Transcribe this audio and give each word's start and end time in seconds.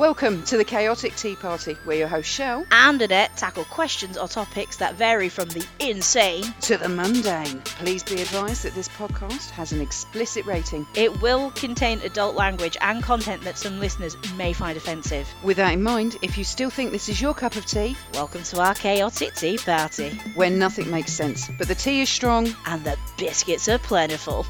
Welcome 0.00 0.44
to 0.44 0.56
the 0.56 0.64
Chaotic 0.64 1.14
Tea 1.14 1.36
Party, 1.36 1.76
where 1.84 1.98
your 1.98 2.08
host 2.08 2.34
Chell 2.34 2.64
and 2.70 3.02
Annette 3.02 3.36
tackle 3.36 3.64
questions 3.64 4.16
or 4.16 4.28
topics 4.28 4.78
that 4.78 4.94
vary 4.94 5.28
from 5.28 5.50
the 5.50 5.62
insane 5.78 6.54
to 6.62 6.78
the 6.78 6.88
mundane. 6.88 7.60
Please 7.60 8.02
be 8.02 8.14
advised 8.22 8.62
that 8.62 8.74
this 8.74 8.88
podcast 8.88 9.50
has 9.50 9.72
an 9.72 9.82
explicit 9.82 10.46
rating. 10.46 10.86
It 10.94 11.20
will 11.20 11.50
contain 11.50 12.00
adult 12.00 12.34
language 12.34 12.78
and 12.80 13.02
content 13.02 13.42
that 13.42 13.58
some 13.58 13.78
listeners 13.78 14.16
may 14.38 14.54
find 14.54 14.78
offensive. 14.78 15.28
With 15.42 15.58
that 15.58 15.74
in 15.74 15.82
mind, 15.82 16.16
if 16.22 16.38
you 16.38 16.44
still 16.44 16.70
think 16.70 16.92
this 16.92 17.10
is 17.10 17.20
your 17.20 17.34
cup 17.34 17.56
of 17.56 17.66
tea, 17.66 17.94
welcome 18.14 18.42
to 18.44 18.60
our 18.62 18.74
Chaotic 18.74 19.34
Tea 19.34 19.58
Party, 19.58 20.12
where 20.34 20.48
nothing 20.48 20.90
makes 20.90 21.12
sense, 21.12 21.50
but 21.58 21.68
the 21.68 21.74
tea 21.74 22.00
is 22.00 22.08
strong 22.08 22.56
and 22.64 22.82
the 22.84 22.96
biscuits 23.18 23.68
are 23.68 23.76
plentiful. 23.76 24.46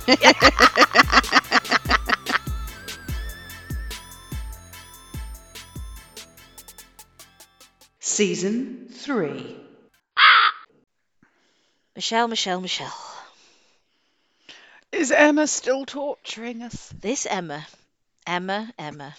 Season 8.18 8.88
3. 8.90 9.56
Michelle, 11.94 12.26
Michelle, 12.26 12.60
Michelle. 12.60 12.92
Is 14.90 15.12
Emma 15.12 15.46
still 15.46 15.86
torturing 15.86 16.64
us? 16.64 16.92
This 17.00 17.26
Emma. 17.26 17.64
Emma, 18.26 18.72
Emma. 18.76 19.14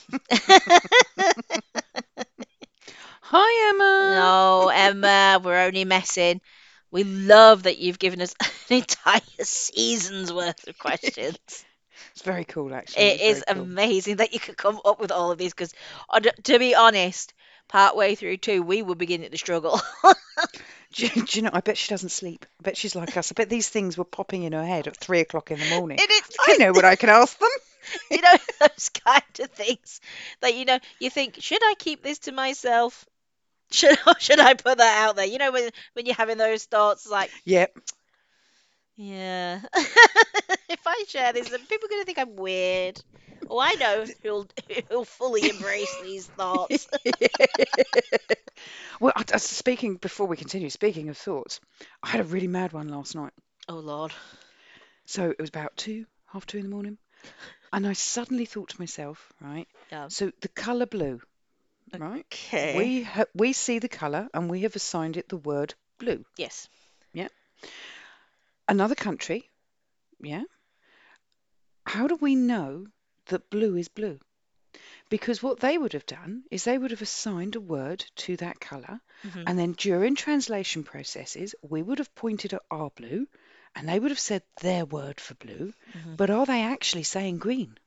Hi, 3.22 3.70
Emma. 3.70 4.16
No, 4.18 4.68
Emma, 4.68 5.40
we're 5.46 5.62
only 5.62 5.86
messing. 5.86 6.42
We 6.92 7.06
love 7.06 7.64
that 7.64 7.78
you've 7.78 8.00
given 8.00 8.20
us 8.22 8.36
an 8.70 8.80
entire 8.80 9.22
season's 9.44 10.34
worth 10.34 10.68
of 10.68 10.78
questions. 10.78 11.38
it's 12.12 12.22
very 12.22 12.44
cool, 12.44 12.76
actually. 12.76 13.04
It 13.04 13.22
is 13.22 13.46
cool. 13.48 13.64
amazing 13.64 14.18
that 14.18 14.34
you 14.34 14.42
could 14.42 14.58
come 14.58 14.82
up 14.84 15.00
with 15.00 15.14
all 15.14 15.32
of 15.32 15.38
these 15.38 15.54
because, 15.54 15.74
uh, 16.10 16.20
to 16.20 16.60
be 16.60 16.76
honest, 16.76 17.34
part 17.70 17.96
way 17.96 18.16
through 18.16 18.38
two, 18.38 18.62
we 18.62 18.82
were 18.82 18.96
beginning 18.96 19.32
to 19.32 19.38
struggle. 19.38 19.80
do, 20.94 21.06
you, 21.06 21.26
do, 21.26 21.40
you 21.40 21.42
know? 21.44 21.52
I 21.54 21.62
bet 21.62 21.78
she 21.78 21.90
doesn't 21.90 22.10
sleep. 22.10 22.46
I 22.60 22.64
bet 22.64 22.78
she's 22.78 22.96
like 22.96 23.16
us. 23.16 23.32
I 23.32 23.34
bet 23.34 23.50
these 23.50 23.70
things 23.70 23.98
were 23.98 24.04
popping 24.04 24.44
in 24.44 24.52
her 24.52 24.66
head 24.66 24.88
at 24.88 24.98
three 24.98 25.22
o'clock 25.22 25.52
in 25.52 25.60
the 25.60 25.70
morning. 25.70 25.98
I 26.02 26.58
know 26.58 26.72
what 26.74 26.84
I 26.84 26.98
can 26.98 27.10
ask 27.10 27.40
them. 27.40 27.50
you 28.12 28.22
know 28.22 28.36
those 28.60 28.90
kind 28.90 29.24
of 29.40 29.50
things 29.52 30.02
that 30.42 30.54
you 30.54 30.66
know 30.66 30.78
you 31.00 31.10
think 31.10 31.38
should 31.40 31.64
I 31.64 31.76
keep 31.78 32.04
this 32.04 32.20
to 32.20 32.32
myself? 32.32 33.06
Should 33.72 33.98
should 34.20 34.40
I 34.40 34.54
put 34.54 34.80
that 34.80 35.08
out 35.08 35.16
there? 35.16 35.26
You 35.26 35.38
know 35.38 35.52
when 35.52 35.70
when 35.94 36.06
you're 36.06 36.16
having 36.16 36.38
those 36.38 36.66
thoughts 36.66 37.10
like 37.10 37.32
yep. 37.46 37.76
Yeah. 38.96 39.62
If 40.70 40.82
I 40.86 41.04
share 41.08 41.34
this, 41.34 41.50
then 41.50 41.60
people 41.62 41.88
are 41.88 41.90
going 41.90 42.02
to 42.02 42.06
think 42.06 42.20
I'm 42.20 42.36
weird. 42.36 43.02
Oh, 43.50 43.60
I 43.60 43.74
know 43.76 44.06
who'll 44.22 44.48
who'll 44.90 45.06
fully 45.06 45.50
embrace 45.50 45.96
these 46.04 46.28
thoughts. 46.28 46.88
well, 49.00 49.14
speaking 49.38 49.96
before 49.96 50.28
we 50.28 50.38
continue, 50.38 50.70
speaking 50.70 51.10
of 51.10 51.18
thoughts, 51.18 51.60
I 52.04 52.10
had 52.10 52.22
a 52.22 52.26
really 52.26 52.48
mad 52.48 52.74
one 52.74 52.90
last 52.90 53.16
night. 53.16 53.34
Oh 53.68 53.76
Lord. 53.76 54.14
So 55.06 55.32
it 55.32 55.40
was 55.40 55.50
about 55.50 55.76
two, 55.76 56.06
half 56.28 56.46
two 56.46 56.60
in 56.60 56.66
the 56.66 56.70
morning, 56.70 56.98
and 57.74 57.88
I 57.88 57.94
suddenly 57.94 58.46
thought 58.46 58.70
to 58.70 58.80
myself, 58.80 59.34
right? 59.42 59.68
Yeah. 59.92 60.10
So 60.10 60.32
the 60.42 60.50
color 60.50 60.86
blue, 60.86 61.22
right? 61.98 62.26
Okay. 62.32 62.78
We 62.78 63.04
ha- 63.04 63.26
we 63.34 63.54
see 63.54 63.80
the 63.80 63.90
color, 63.90 64.30
and 64.34 64.50
we 64.50 64.62
have 64.62 64.76
assigned 64.76 65.18
it 65.18 65.30
the 65.30 65.38
word 65.38 65.74
blue. 65.98 66.24
Yes. 66.38 66.70
Yeah. 67.14 67.30
Another 68.68 68.94
country, 68.96 69.50
yeah. 70.22 70.44
How 71.90 72.08
do 72.08 72.16
we 72.16 72.36
know 72.36 72.88
that 73.26 73.50
blue 73.50 73.76
is 73.76 73.88
blue. 73.88 74.20
Because 75.10 75.42
what 75.42 75.60
they 75.60 75.78
would 75.78 75.94
have 75.94 76.06
done 76.06 76.44
is 76.52 76.64
they 76.64 76.78
would 76.78 76.92
have 76.92 77.02
assigned 77.02 77.56
a 77.56 77.60
word 77.62 78.06
to 78.18 78.38
that 78.38 78.60
color 78.60 79.02
Mhm. 79.24 79.46
and 79.46 79.58
then 79.58 79.74
during 79.74 80.16
translation 80.16 80.84
processes, 80.84 81.56
we 81.62 81.82
would 81.82 82.00
have 82.00 82.14
pointed 82.16 82.54
at 82.54 82.62
our 82.70 82.90
blue 82.92 83.28
and 83.76 83.88
they 83.88 84.00
would 84.00 84.12
have 84.12 84.20
said 84.20 84.44
their 84.62 84.86
word 84.86 85.20
for 85.20 85.36
blue. 85.36 85.74
Mhm. 85.94 86.18
But 86.18 86.30
are 86.30 86.46
they 86.46 86.62
actually 86.64 87.04
saying 87.04 87.38
green? 87.40 87.78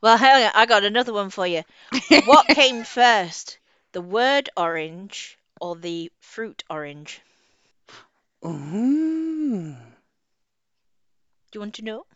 Well, 0.00 0.16
hang 0.18 0.44
on, 0.44 0.52
I 0.54 0.66
got 0.66 0.84
another 0.84 1.12
one 1.12 1.30
for 1.30 1.46
you. 1.46 1.64
What 2.22 2.50
came 2.52 2.84
first, 2.84 3.58
the 3.92 4.00
word 4.00 4.48
orange 4.56 5.38
or 5.60 5.76
the 5.76 6.12
fruit 6.20 6.64
orange? 6.68 7.20
Ooh, 8.44 9.76
Do 11.50 11.56
you 11.56 11.60
want 11.60 11.74
to 11.74 11.82
know? 11.82 12.06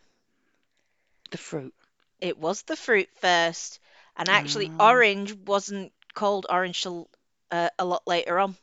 The 1.33 1.37
fruit. 1.37 1.73
It 2.21 2.37
was 2.37 2.61
the 2.61 2.77
fruit 2.77 3.09
first, 3.19 3.79
and 4.15 4.29
actually, 4.29 4.71
Ah. 4.79 4.89
orange 4.91 5.33
wasn't 5.33 5.91
called 6.13 6.45
orange 6.49 6.81
till 6.81 7.09
uh, 7.51 7.69
a 7.77 7.83
lot 7.83 8.03
later 8.07 8.39
on. 8.39 8.55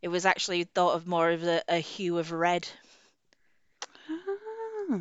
It 0.00 0.08
was 0.08 0.24
actually 0.24 0.64
thought 0.64 0.94
of 0.94 1.06
more 1.06 1.30
of 1.30 1.42
a, 1.44 1.62
a 1.68 1.76
hue 1.78 2.16
of 2.18 2.32
red. 2.32 2.66
Ah. 4.10 4.98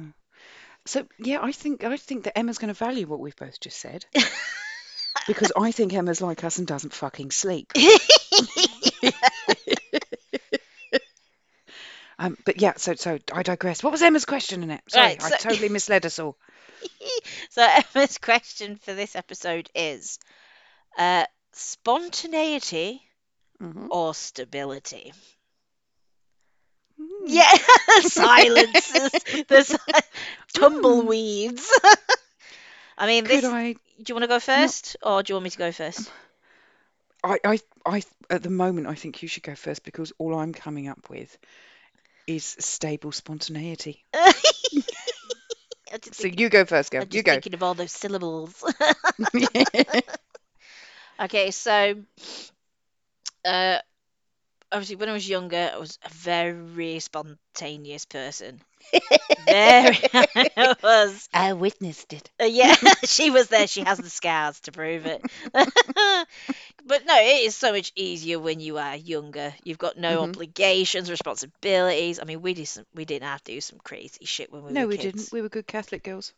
So 0.85 1.07
yeah, 1.19 1.39
I 1.41 1.51
think 1.53 1.83
I 1.83 1.95
think 1.97 2.23
that 2.25 2.37
Emma's 2.37 2.57
going 2.57 2.73
to 2.73 2.77
value 2.77 3.07
what 3.07 3.19
we've 3.19 3.35
both 3.35 3.59
just 3.59 3.79
said. 3.79 4.05
because 5.27 5.51
I 5.55 5.71
think 5.71 5.93
Emma's 5.93 6.21
like 6.21 6.43
us 6.43 6.57
and 6.57 6.67
doesn't 6.67 6.93
fucking 6.93 7.31
sleep. 7.31 7.71
Um, 12.19 12.37
but 12.45 12.61
yeah, 12.61 12.73
so 12.77 12.93
so 12.93 13.17
I 13.33 13.41
digress. 13.41 13.81
What 13.83 13.91
was 13.91 14.01
Emma's 14.03 14.25
question, 14.25 14.61
Annette? 14.61 14.83
Sorry, 14.89 15.07
Right, 15.07 15.23
I 15.23 15.29
so- 15.29 15.37
totally 15.49 15.69
misled 15.79 16.05
us 16.05 16.19
all. 16.19 16.37
so 17.49 17.67
Emma's 17.95 18.17
question 18.17 18.75
for 18.77 18.93
this 18.93 19.15
episode 19.15 19.69
is 19.75 20.19
uh, 20.97 21.25
spontaneity 21.53 23.01
Mhm. 23.59 23.89
or 23.89 24.13
stability? 24.13 25.13
Hmm. 26.97 27.39
Yeah, 27.39 27.51
silences. 28.01 29.11
There's 29.47 29.75
tumbleweeds. 30.53 31.71
I 32.97 33.07
mean, 33.07 33.27
this. 33.27 33.53
I, 33.53 33.75
Do 33.97 34.03
you 34.11 34.15
want 34.15 34.23
to 34.23 34.27
go 34.27 34.39
first, 34.39 34.97
or 35.01 35.23
do 35.23 35.31
you 35.31 35.35
want 35.35 35.43
me 35.45 35.49
to 35.51 35.57
go 35.57 35.71
first? 35.71 36.11
I, 37.23 37.39
I, 37.43 37.59
I, 37.85 38.03
at 38.29 38.43
the 38.43 38.49
moment, 38.49 38.87
I 38.87 38.95
think 38.95 39.21
you 39.21 39.27
should 39.27 39.43
go 39.43 39.55
first 39.55 39.83
because 39.83 40.11
all 40.17 40.35
I'm 40.35 40.53
coming 40.53 40.87
up 40.87 41.09
with 41.09 41.37
is 42.27 42.45
stable 42.59 43.11
spontaneity. 43.11 44.05
So 46.21 46.27
you 46.27 46.49
go 46.49 46.65
first, 46.65 46.91
girl. 46.91 47.01
I'm 47.01 47.09
just 47.09 47.11
You 47.11 47.23
go. 47.23 47.29
thinking 47.29 47.53
of 47.53 47.63
all 47.63 47.75
those 47.75 47.91
syllables. 47.91 48.63
okay, 51.19 51.51
so 51.51 51.95
uh, 53.45 53.79
obviously 54.71 54.95
when 54.95 55.09
I 55.09 55.13
was 55.13 55.27
younger, 55.27 55.71
I 55.73 55.77
was 55.77 55.97
a 56.03 56.09
very 56.09 56.99
spontaneous 56.99 58.05
person. 58.05 58.61
Very, 59.37 59.97
I 60.13 60.75
was. 60.83 61.29
I 61.33 61.53
witnessed 61.53 62.13
it. 62.13 62.29
Uh, 62.41 62.45
yeah, 62.45 62.75
she 63.05 63.29
was 63.31 63.47
there. 63.47 63.67
She 63.67 63.83
has 63.83 63.99
the 63.99 64.09
scars 64.09 64.59
to 64.61 64.71
prove 64.71 65.05
it. 65.05 65.23
but 65.53 67.05
no, 67.05 67.15
it 67.19 67.43
is 67.45 67.55
so 67.55 67.71
much 67.71 67.91
easier 67.95 68.39
when 68.39 68.59
you 68.59 68.77
are 68.77 68.95
younger. 68.95 69.53
You've 69.63 69.77
got 69.77 69.97
no 69.97 70.21
Mhm. 70.21 70.23
obligations, 70.23 71.09
responsibilities. 71.09 72.19
I 72.19 72.25
mean, 72.25 72.41
we 72.41 72.53
did 72.53 72.67
some, 72.67 72.85
we 72.93 73.05
didn't 73.05 73.27
have 73.27 73.43
to 73.43 73.53
do 73.53 73.61
some 73.61 73.79
crazy 73.79 74.25
shit 74.25 74.51
when 74.51 74.63
we 74.63 74.73
were 74.73 74.75
No, 74.75 74.81
were 74.81 74.87
we 74.87 74.97
kids. 74.97 74.97
didn't. 74.97 75.31
We 75.31 75.41
were 75.41 75.49
good 75.49 75.67
Catholic 75.67 76.03
girls. 76.03 76.33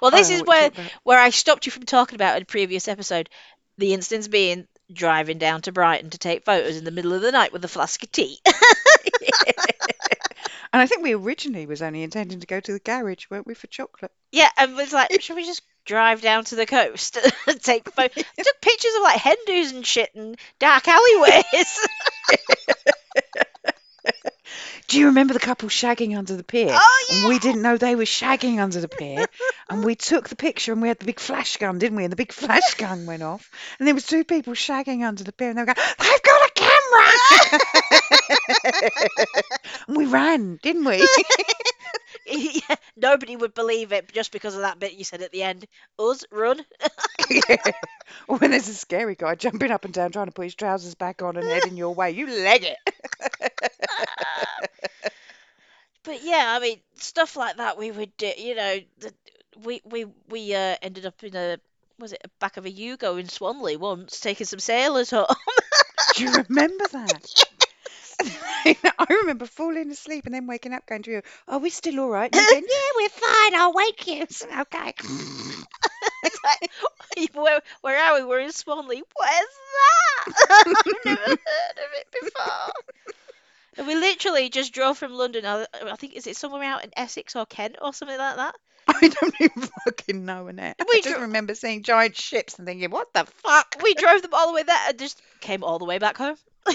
Well, 0.00 0.10
this 0.10 0.30
is 0.30 0.40
know 0.40 0.44
what 0.44 0.50
you're 0.60 0.70
where 0.70 0.70
where 1.04 1.18
I 1.18 1.30
stopped 1.30 1.66
you 1.66 1.72
from 1.72 1.84
talking 1.84 2.14
about 2.16 2.36
in 2.36 2.42
a 2.42 2.46
previous 2.46 2.88
episode. 2.88 3.28
The 3.78 3.94
instance 3.94 4.28
being 4.28 4.66
driving 4.92 5.38
down 5.38 5.62
to 5.62 5.72
Brighton 5.72 6.10
to 6.10 6.18
take 6.18 6.44
photos 6.44 6.76
in 6.76 6.84
the 6.84 6.90
middle 6.90 7.12
of 7.12 7.22
the 7.22 7.32
night 7.32 7.52
with 7.52 7.64
a 7.64 7.68
flask 7.68 8.02
of 8.02 8.12
tea. 8.12 8.38
And 10.72 10.80
I 10.80 10.86
think 10.86 11.02
we 11.02 11.14
originally 11.14 11.66
was 11.66 11.82
only 11.82 12.02
intending 12.02 12.40
to 12.40 12.46
go 12.46 12.58
to 12.58 12.72
the 12.72 12.78
garage, 12.78 13.26
weren't 13.28 13.46
we, 13.46 13.52
for 13.54 13.66
chocolate? 13.66 14.10
yeah, 14.30 14.48
and 14.56 14.74
was 14.74 14.92
like, 14.92 15.20
should 15.20 15.36
we 15.36 15.44
just 15.44 15.60
drive 15.84 16.22
down 16.22 16.44
to 16.44 16.56
the 16.56 16.64
coast 16.64 17.18
and 17.46 17.62
take 17.62 17.92
photos? 17.92 18.24
Took 18.38 18.60
pictures 18.62 18.94
of 18.96 19.02
like 19.02 19.18
hen 19.18 19.36
do's 19.46 19.72
and 19.72 19.86
shit 19.86 20.14
and 20.14 20.38
dark 20.58 20.88
alleyways. 20.88 21.42
Do 24.88 24.98
you 24.98 25.06
remember 25.06 25.32
the 25.34 25.40
couple 25.40 25.68
shagging 25.68 26.16
under 26.16 26.36
the 26.36 26.44
pier? 26.44 26.70
Oh, 26.72 27.04
And 27.10 27.28
we 27.28 27.38
didn't 27.38 27.62
know 27.62 27.76
they 27.76 27.94
were 27.96 28.04
shagging 28.04 28.58
under 28.60 28.80
the 28.80 28.88
pier. 28.88 29.26
and 29.70 29.84
we 29.84 29.94
took 29.94 30.28
the 30.28 30.36
picture 30.36 30.72
and 30.72 30.82
we 30.82 30.88
had 30.88 30.98
the 30.98 31.06
big 31.06 31.20
flash 31.20 31.56
gun, 31.56 31.78
didn't 31.78 31.96
we? 31.96 32.04
And 32.04 32.12
the 32.12 32.16
big 32.16 32.32
flash 32.32 32.74
gun 32.74 33.06
went 33.06 33.22
off. 33.22 33.50
And 33.78 33.86
there 33.86 33.94
was 33.94 34.06
two 34.06 34.24
people 34.24 34.54
shagging 34.54 35.06
under 35.06 35.24
the 35.24 35.32
pier 35.32 35.50
and 35.50 35.58
they 35.58 35.62
were 35.62 35.74
going, 35.74 35.86
They've 35.98 36.22
got 36.22 36.48
a 36.48 36.52
camera! 36.54 37.12
and 39.88 39.96
we 39.96 40.06
ran, 40.06 40.58
didn't 40.62 40.84
we? 40.84 41.06
yeah, 42.26 42.76
nobody 42.96 43.36
would 43.36 43.54
believe 43.54 43.92
it 43.92 44.12
just 44.12 44.32
because 44.32 44.54
of 44.54 44.62
that 44.62 44.78
bit 44.78 44.92
you 44.94 45.04
said 45.04 45.22
at 45.22 45.32
the 45.32 45.42
end. 45.42 45.66
Us 45.98 46.24
run. 46.30 46.60
yeah. 47.30 47.56
Or 48.28 48.36
when 48.38 48.50
there's 48.50 48.68
a 48.68 48.74
scary 48.74 49.14
guy 49.14 49.34
jumping 49.34 49.70
up 49.70 49.84
and 49.84 49.94
down 49.94 50.12
trying 50.12 50.26
to 50.26 50.32
put 50.32 50.44
his 50.44 50.54
trousers 50.54 50.94
back 50.94 51.22
on 51.22 51.36
and 51.36 51.46
heading 51.46 51.76
your 51.76 51.94
way, 51.94 52.10
you 52.10 52.26
leg 52.26 52.64
it. 52.64 52.76
But 56.04 56.22
yeah, 56.22 56.56
I 56.56 56.60
mean, 56.60 56.80
stuff 56.96 57.36
like 57.36 57.56
that 57.56 57.78
we 57.78 57.90
would 57.90 58.16
do. 58.16 58.32
You 58.36 58.54
know, 58.54 58.78
the, 58.98 59.12
we 59.64 59.80
we 59.84 60.06
we 60.28 60.54
uh, 60.54 60.76
ended 60.82 61.06
up 61.06 61.22
in 61.22 61.36
a 61.36 61.58
was 61.98 62.12
it 62.12 62.30
back 62.40 62.56
of 62.56 62.66
a 62.66 62.70
Yugo 62.70 63.20
in 63.20 63.28
Swanley 63.28 63.76
once, 63.76 64.20
taking 64.20 64.46
some 64.46 64.58
sailors 64.58 65.10
home. 65.10 65.26
Do 66.16 66.24
you 66.24 66.32
remember 66.32 66.86
that? 66.92 67.44
I 68.64 69.06
remember 69.08 69.46
falling 69.46 69.90
asleep 69.90 70.26
and 70.26 70.34
then 70.34 70.46
waking 70.46 70.72
up 70.72 70.86
going 70.86 71.02
to 71.02 71.10
you, 71.10 71.22
oh, 71.48 71.58
we're 71.58 71.70
still 71.70 72.00
all 72.00 72.10
right. 72.10 72.34
And 72.34 72.48
going, 72.50 72.62
yeah, 72.62 72.90
we're 72.96 73.08
fine. 73.08 73.54
I'll 73.54 73.72
wake 73.72 74.06
you. 74.06 74.26
So, 74.30 74.46
okay. 74.60 74.94
Like, 76.44 76.70
where, 77.34 77.60
where 77.80 77.98
are 77.98 78.20
we? 78.20 78.24
We're 78.26 78.40
in 78.40 78.52
Swanley. 78.52 79.02
Where's 79.16 79.46
that? 80.26 80.34
I've 80.50 81.04
never 81.04 81.20
heard 81.20 81.36
of 81.36 81.90
it 81.94 82.06
before. 82.12 82.72
And 83.78 83.86
we 83.86 83.94
literally 83.94 84.50
just 84.50 84.72
drove 84.74 84.98
from 84.98 85.12
London. 85.14 85.46
I, 85.46 85.66
I 85.84 85.96
think 85.96 86.14
is 86.14 86.26
it 86.26 86.36
somewhere 86.36 86.62
out 86.64 86.84
in 86.84 86.90
Essex 86.96 87.34
or 87.36 87.46
Kent 87.46 87.76
or 87.80 87.92
something 87.94 88.18
like 88.18 88.36
that. 88.36 88.54
I 88.88 89.08
don't 89.08 89.34
even 89.40 89.68
fucking 89.84 90.24
know, 90.24 90.48
Annette. 90.48 90.76
I 90.80 90.84
We 90.88 91.00
just 91.02 91.14
dro- 91.14 91.22
remember 91.22 91.54
seeing 91.54 91.82
giant 91.82 92.16
ships 92.16 92.58
and 92.58 92.66
thinking, 92.66 92.90
what 92.90 93.12
the 93.14 93.24
fuck? 93.24 93.76
We 93.82 93.94
drove 93.94 94.22
them 94.22 94.34
all 94.34 94.48
the 94.48 94.52
way 94.54 94.62
there 94.64 94.76
and 94.88 94.98
just 94.98 95.20
came 95.40 95.62
all 95.64 95.78
the 95.78 95.84
way 95.84 95.98
back 95.98 96.16
home. 96.16 96.36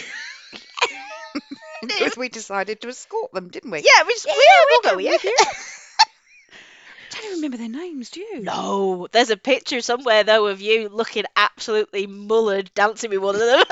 Because 1.81 2.17
we 2.17 2.27
decided 2.27 2.81
to 2.81 2.87
escort 2.89 3.31
them, 3.33 3.49
didn't 3.49 3.69
we? 3.69 3.77
Yeah, 3.79 4.03
we 4.05 4.13
just, 4.13 4.25
Yeah, 4.25 4.33
yeah, 4.33 4.63
we'll 4.69 4.79
we'll 4.83 4.91
go 4.91 4.95
go, 4.95 4.99
yeah. 4.99 5.17
you. 5.23 5.35
don't 7.11 7.23
even 7.25 7.35
remember 7.37 7.57
their 7.57 7.69
names, 7.69 8.09
do 8.09 8.19
you? 8.21 8.41
No, 8.41 9.07
there's 9.11 9.29
a 9.29 9.37
picture 9.37 9.79
somewhere 9.81 10.23
though 10.23 10.47
of 10.47 10.59
you 10.59 10.89
looking 10.89 11.25
absolutely 11.35 12.07
mullered, 12.07 12.73
dancing 12.73 13.11
with 13.11 13.19
one 13.19 13.35
of 13.35 13.41
them. 13.41 13.63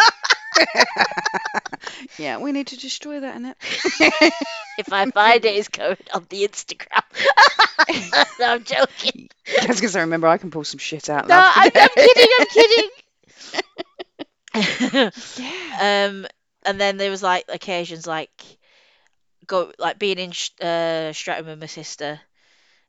yeah, 2.17 2.37
we 2.37 2.51
need 2.51 2.67
to 2.67 2.77
destroy 2.77 3.19
that, 3.19 3.35
Annette. 3.35 3.57
if 3.61 4.91
I 4.91 5.09
find 5.11 5.43
it, 5.43 5.55
it's 5.55 5.69
going 5.69 5.97
on 6.13 6.25
the 6.29 6.47
Instagram. 6.47 7.03
no, 8.39 8.45
I'm 8.53 8.63
joking. 8.63 9.29
Just 9.45 9.79
because 9.79 9.95
I 9.95 10.01
remember 10.01 10.27
I 10.27 10.37
can 10.37 10.51
pull 10.51 10.63
some 10.63 10.79
shit 10.79 11.09
out. 11.09 11.27
No. 11.27 11.35
I'm, 11.37 11.71
I'm 11.75 11.89
kidding. 11.89 12.27
I'm 12.39 12.47
kidding. 12.47 12.89
yeah. 15.37 16.09
um, 16.09 16.27
and 16.65 16.79
then 16.79 16.97
there 16.97 17.11
was 17.11 17.21
like 17.21 17.45
occasions 17.49 18.07
like 18.07 18.31
go 19.45 19.71
like 19.77 19.99
being 19.99 20.17
in 20.17 20.31
uh, 20.65 21.13
Streatham 21.13 21.45
with 21.47 21.59
my 21.59 21.67
sister. 21.67 22.19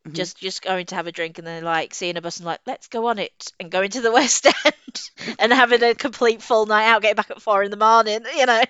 Mhm. 0.07 0.13
Just, 0.13 0.39
just 0.39 0.63
going 0.63 0.87
to 0.87 0.95
have 0.95 1.07
a 1.07 1.13
drink 1.13 1.39
and 1.39 1.47
then 1.47 1.65
like 1.65 1.93
seeing 1.93 2.17
a 2.17 2.21
bus 2.21 2.37
and 2.37 2.47
like 2.47 2.61
let's 2.67 2.87
go 2.87 3.07
on 3.09 3.19
it 3.19 3.53
and 3.59 3.71
going 3.71 3.91
to 3.91 4.01
the 4.01 4.13
West 4.19 4.47
End 4.47 5.37
and 5.39 5.53
having 5.53 5.83
a 5.83 5.95
complete 5.95 6.43
full 6.43 6.67
night 6.67 6.87
out, 6.87 7.03
getting 7.03 7.17
back 7.17 7.31
at 7.31 7.43
four 7.43 7.63
in 7.63 7.71
the 7.71 7.77
morning, 7.77 8.21
you 8.37 8.47
know. 8.47 8.63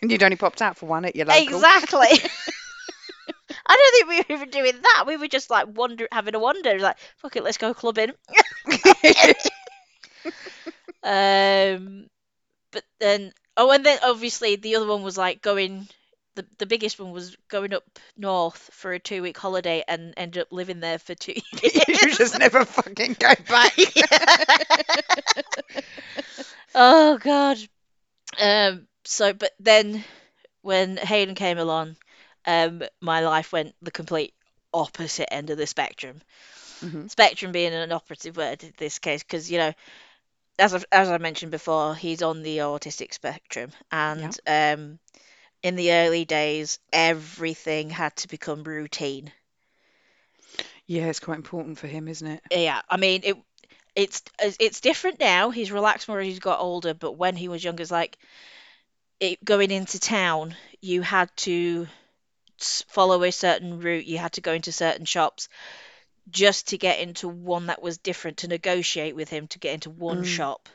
And 0.00 0.10
you'd 0.10 0.22
only 0.22 0.36
popped 0.36 0.62
out 0.62 0.78
for 0.78 0.86
one 0.86 1.04
at 1.04 1.14
your 1.16 1.26
local. 1.26 1.42
Exactly. 1.42 2.08
I 3.66 3.76
don't 3.76 3.92
think 3.92 4.08
we 4.08 4.34
were 4.34 4.40
even 4.40 4.50
doing 4.50 4.80
that. 4.82 5.04
We 5.06 5.16
were 5.16 5.28
just 5.28 5.50
like 5.50 5.66
wander, 5.68 6.08
having 6.10 6.34
a 6.34 6.38
wander, 6.38 6.78
like 6.78 6.96
fuck 7.18 7.36
it, 7.36 7.44
let's 7.44 7.58
go 7.58 7.74
clubbing. 7.74 8.12
Um, 11.02 12.06
but 12.72 12.84
then 12.98 13.32
oh, 13.56 13.70
and 13.70 13.84
then 13.84 13.98
obviously 14.02 14.56
the 14.56 14.76
other 14.76 14.86
one 14.86 15.02
was 15.02 15.16
like 15.18 15.42
going. 15.42 15.88
The, 16.36 16.46
the 16.58 16.66
biggest 16.66 16.98
one 16.98 17.10
was 17.12 17.36
going 17.48 17.74
up 17.74 17.84
north 18.16 18.70
for 18.72 18.92
a 18.92 18.98
two 18.98 19.22
week 19.22 19.36
holiday 19.36 19.82
and 19.88 20.14
ended 20.16 20.42
up 20.42 20.52
living 20.52 20.80
there 20.80 20.98
for 20.98 21.14
two 21.14 21.34
years. 21.62 21.88
you 21.88 22.14
just 22.16 22.38
never 22.38 22.64
fucking 22.64 23.16
go 23.18 23.32
back. 23.48 23.72
oh 26.74 27.18
god. 27.18 27.58
Um. 28.40 28.86
So, 29.04 29.32
but 29.32 29.52
then 29.60 30.04
when 30.62 30.96
Hayden 30.96 31.34
came 31.34 31.58
along, 31.58 31.96
um, 32.46 32.82
my 33.00 33.20
life 33.20 33.52
went 33.52 33.74
the 33.82 33.90
complete 33.90 34.32
opposite 34.72 35.32
end 35.32 35.50
of 35.50 35.58
the 35.58 35.66
spectrum. 35.66 36.20
Mhm. 36.82 37.08
Spectrum 37.08 37.52
being 37.52 37.72
an 37.74 37.92
operative 37.92 38.36
word 38.36 38.62
in 38.64 38.72
this 38.78 38.98
case, 38.98 39.22
because 39.22 39.50
you 39.50 39.58
know, 39.58 39.72
as 40.58 40.74
I, 40.74 40.82
as 40.92 41.08
I 41.10 41.18
mentioned 41.18 41.50
before, 41.52 41.94
he's 41.94 42.22
on 42.22 42.42
the 42.42 42.58
autistic 42.58 43.14
spectrum, 43.14 43.70
and 43.90 44.36
um, 44.46 44.98
in 45.62 45.76
the 45.76 45.92
early 45.92 46.24
days, 46.24 46.78
everything 46.92 47.90
had 47.90 48.16
to 48.16 48.28
become 48.28 48.62
routine. 48.64 49.32
Yeah, 50.86 51.06
it's 51.06 51.20
quite 51.20 51.36
important 51.36 51.78
for 51.78 51.86
him, 51.86 52.08
isn't 52.08 52.26
it? 52.26 52.42
Yeah, 52.50 52.80
I 52.88 52.96
mean 52.96 53.20
it. 53.24 53.36
It's 53.96 54.22
it's 54.38 54.80
different 54.80 55.18
now. 55.20 55.50
He's 55.50 55.72
relaxed 55.72 56.08
more 56.08 56.20
as 56.20 56.26
he's 56.26 56.38
got 56.38 56.60
older, 56.60 56.94
but 56.94 57.12
when 57.12 57.36
he 57.36 57.48
was 57.48 57.62
younger, 57.64 57.82
it's 57.82 57.90
like 57.90 58.16
it, 59.20 59.44
going 59.44 59.70
into 59.70 59.98
town, 60.00 60.54
you 60.80 61.02
had 61.02 61.30
to 61.36 61.86
follow 62.88 63.22
a 63.22 63.32
certain 63.32 63.80
route. 63.80 64.06
You 64.06 64.18
had 64.18 64.32
to 64.34 64.40
go 64.40 64.52
into 64.52 64.72
certain 64.72 65.04
shops 65.04 65.48
just 66.30 66.68
to 66.68 66.78
get 66.78 67.00
into 67.00 67.28
one 67.28 67.66
that 67.66 67.82
was 67.82 67.98
different 67.98 68.38
to 68.38 68.48
negotiate 68.48 69.16
with 69.16 69.28
him 69.28 69.48
to 69.48 69.58
get 69.58 69.74
into 69.74 69.90
one 69.90 70.22
Mm. 70.22 70.24
shop, 70.24 70.68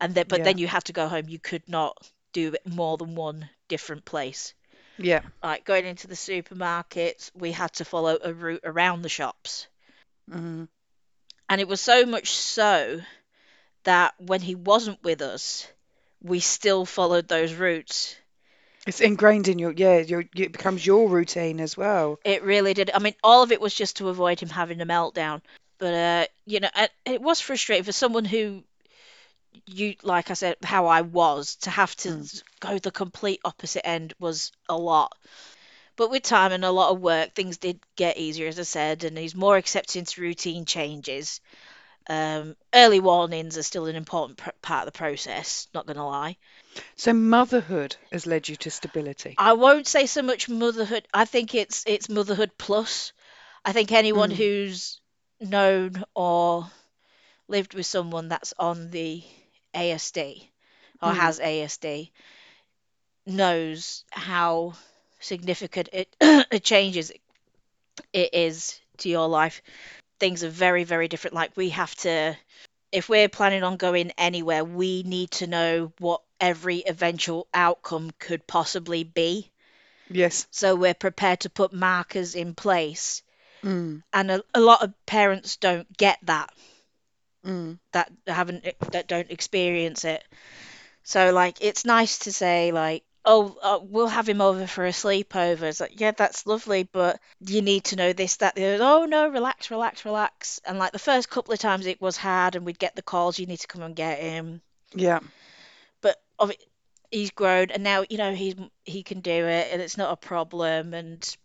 and 0.00 0.14
then 0.14 0.26
but 0.28 0.38
Yeah. 0.38 0.44
then 0.44 0.58
you 0.58 0.68
had 0.68 0.84
to 0.86 0.92
go 0.92 1.08
home. 1.08 1.28
You 1.28 1.38
could 1.38 1.68
not 1.68 1.96
do 2.32 2.54
more 2.64 2.96
than 2.96 3.14
one 3.14 3.48
different 3.68 4.04
place. 4.04 4.54
Yeah. 4.98 5.22
Like 5.42 5.64
going 5.64 5.86
into 5.86 6.06
the 6.06 6.14
supermarkets, 6.14 7.30
we 7.34 7.52
had 7.52 7.72
to 7.74 7.84
follow 7.84 8.18
a 8.22 8.32
route 8.32 8.62
around 8.64 9.02
the 9.02 9.08
shops. 9.08 9.66
Mm. 10.30 10.68
And 11.48 11.60
it 11.60 11.68
was 11.68 11.80
so 11.80 12.06
much 12.06 12.30
so 12.30 13.00
that 13.84 14.14
when 14.18 14.40
he 14.40 14.54
wasn't 14.54 15.02
with 15.02 15.22
us, 15.22 15.66
we 16.22 16.40
still 16.40 16.84
followed 16.84 17.28
those 17.28 17.52
routes. 17.52 18.16
It's 18.86 19.00
ingrained 19.00 19.48
in 19.48 19.58
your 19.58 19.72
yeah. 19.72 19.98
Your 19.98 20.24
it 20.34 20.52
becomes 20.52 20.84
your 20.84 21.08
routine 21.08 21.60
as 21.60 21.76
well. 21.76 22.18
It 22.24 22.42
really 22.42 22.74
did. 22.74 22.90
I 22.92 22.98
mean, 22.98 23.14
all 23.22 23.42
of 23.42 23.52
it 23.52 23.60
was 23.60 23.74
just 23.74 23.98
to 23.98 24.08
avoid 24.08 24.40
him 24.40 24.48
having 24.48 24.80
a 24.80 24.86
meltdown. 24.86 25.40
But 25.78 25.94
uh, 25.94 26.26
you 26.46 26.60
know, 26.60 26.68
it 27.04 27.22
was 27.22 27.40
frustrating 27.40 27.84
for 27.84 27.92
someone 27.92 28.24
who 28.24 28.64
you 29.66 29.94
like 30.02 30.30
I 30.30 30.34
said, 30.34 30.56
how 30.62 30.86
I 30.86 31.02
was 31.02 31.56
to 31.56 31.70
have 31.70 31.94
to 31.96 32.08
Mm. 32.10 32.42
go 32.60 32.78
the 32.78 32.90
complete 32.90 33.40
opposite 33.44 33.86
end 33.86 34.14
was 34.18 34.52
a 34.68 34.76
lot. 34.76 35.12
But 35.96 36.10
with 36.10 36.22
time 36.22 36.52
and 36.52 36.64
a 36.64 36.70
lot 36.70 36.92
of 36.92 37.00
work, 37.00 37.34
things 37.34 37.58
did 37.58 37.80
get 37.96 38.16
easier, 38.18 38.48
as 38.48 38.58
I 38.58 38.62
said, 38.64 39.04
and 39.04 39.16
he's 39.16 39.34
more 39.34 39.56
accepting 39.56 40.04
to 40.04 40.20
routine 40.20 40.64
changes. 40.64 41.40
Um, 42.08 42.56
early 42.74 43.00
warnings 43.00 43.56
are 43.58 43.62
still 43.62 43.86
an 43.86 43.96
important 43.96 44.38
pr- 44.38 44.50
part 44.62 44.86
of 44.86 44.92
the 44.92 44.98
process, 44.98 45.68
not 45.74 45.86
going 45.86 45.96
to 45.98 46.04
lie. 46.04 46.36
So 46.96 47.12
motherhood 47.12 47.96
has 48.10 48.26
led 48.26 48.48
you 48.48 48.56
to 48.56 48.70
stability. 48.70 49.34
I 49.38 49.52
won't 49.54 49.86
say 49.86 50.06
so 50.06 50.22
much 50.22 50.48
motherhood. 50.48 51.06
I 51.12 51.24
think 51.26 51.54
it's 51.54 51.84
it's 51.86 52.08
motherhood 52.08 52.52
plus. 52.58 53.12
I 53.64 53.72
think 53.72 53.92
anyone 53.92 54.30
Mm. 54.30 54.36
who's 54.36 55.00
known 55.40 56.04
or 56.14 56.70
lived 57.48 57.74
with 57.74 57.86
someone 57.86 58.28
that's 58.28 58.54
on 58.58 58.90
the 58.90 59.22
ASD 59.74 60.48
or 61.00 61.12
Mm. 61.12 61.16
has 61.16 61.40
ASD 61.40 62.10
knows 63.26 64.04
how 64.10 64.74
significant 65.20 65.88
it, 65.92 66.16
it 66.20 66.64
changes 66.64 67.12
it 68.12 68.34
is 68.34 68.78
to 68.98 69.08
your 69.08 69.28
life. 69.28 69.62
Things 70.18 70.44
are 70.44 70.48
very, 70.48 70.84
very 70.84 71.08
different. 71.08 71.34
Like 71.34 71.56
we 71.56 71.70
have 71.70 71.94
to, 71.96 72.36
if 72.90 73.08
we're 73.08 73.28
planning 73.28 73.62
on 73.62 73.76
going 73.76 74.12
anywhere, 74.18 74.64
we 74.64 75.02
need 75.02 75.30
to 75.32 75.46
know 75.46 75.92
what 75.98 76.22
every 76.40 76.82
eventual 76.86 77.48
outcome 77.52 78.10
could 78.18 78.46
possibly 78.46 79.04
be. 79.04 79.50
Yes. 80.10 80.46
So 80.50 80.74
we're 80.74 80.94
prepared 80.94 81.40
to 81.40 81.50
put 81.50 81.72
markers 81.72 82.34
in 82.34 82.54
place. 82.54 83.22
Mm. 83.62 84.02
And 84.12 84.30
a, 84.30 84.42
a 84.54 84.60
lot 84.60 84.82
of 84.82 84.92
parents 85.06 85.56
don't 85.56 85.96
get 85.96 86.18
that, 86.24 86.50
Mm. 87.44 87.78
that 87.92 88.12
haven't, 88.26 88.64
that 88.92 89.08
don't 89.08 89.30
experience 89.30 90.04
it. 90.04 90.22
So 91.02 91.32
like, 91.32 91.58
it's 91.60 91.84
nice 91.84 92.20
to 92.20 92.32
say 92.32 92.72
like, 92.72 93.04
oh, 93.24 93.56
uh, 93.62 93.78
we'll 93.82 94.08
have 94.08 94.28
him 94.28 94.40
over 94.40 94.66
for 94.66 94.86
a 94.86 94.90
sleepover. 94.90 95.62
It's 95.62 95.80
like, 95.80 96.00
yeah, 96.00 96.12
that's 96.12 96.46
lovely, 96.46 96.84
but 96.84 97.20
you 97.40 97.62
need 97.62 97.84
to 97.84 97.96
know 97.96 98.12
this, 98.12 98.36
that, 98.36 98.54
the 98.54 98.74
other. 98.74 98.84
Oh 98.84 99.04
no, 99.04 99.28
relax, 99.28 99.70
relax, 99.70 100.04
relax. 100.04 100.60
And 100.64 100.78
like 100.78 100.92
the 100.92 100.98
first 100.98 101.30
couple 101.30 101.54
of 101.54 101.60
times 101.60 101.86
it 101.86 102.00
was 102.00 102.16
hard, 102.16 102.56
and 102.56 102.64
we'd 102.64 102.78
get 102.78 102.96
the 102.96 103.02
calls, 103.02 103.38
you 103.38 103.46
need 103.46 103.60
to 103.60 103.66
come 103.66 103.82
and 103.82 103.96
get 103.96 104.18
him. 104.18 104.60
Yeah. 104.94 105.20
But 106.00 106.20
of 106.38 106.50
it, 106.50 106.62
he's 107.10 107.30
grown, 107.30 107.70
and 107.70 107.82
now 107.82 108.04
you 108.08 108.18
know 108.18 108.34
he's 108.34 108.54
he 108.84 109.02
can 109.02 109.20
do 109.20 109.46
it, 109.46 109.68
and 109.72 109.80
it's 109.80 109.98
not 109.98 110.12
a 110.12 110.16
problem. 110.16 110.94
And 110.94 111.36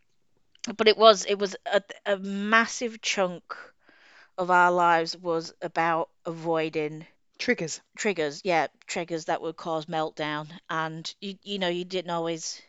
but 0.75 0.88
it 0.88 0.98
was 0.98 1.25
it 1.25 1.38
was 1.38 1.56
a, 1.72 1.82
a 2.06 2.18
massive 2.18 3.01
chunk 3.01 3.56
of 4.38 4.51
our 4.51 4.72
lives 4.72 5.15
was 5.17 5.53
about 5.62 6.10
avoiding 6.25 7.06
Triggers. 7.38 7.82
triggers, 7.98 8.41
yeah, 8.44 8.67
triggers 8.88 9.25
that 9.25 9.41
would 9.41 9.58
cause 9.58 9.86
meltdown, 9.86 10.50
and 10.70 11.13
you 11.22 11.38
you 11.44 11.60
know 11.60 11.70
you 11.70 11.86
didn't 11.86 12.12
always 12.12 12.62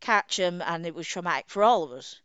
catch 0.00 0.36
them, 0.36 0.62
and 0.62 0.86
it 0.86 0.94
was 0.94 1.06
traumatic 1.06 1.48
for 1.48 1.62
all 1.64 1.84
of 1.84 1.92
us. 1.92 2.20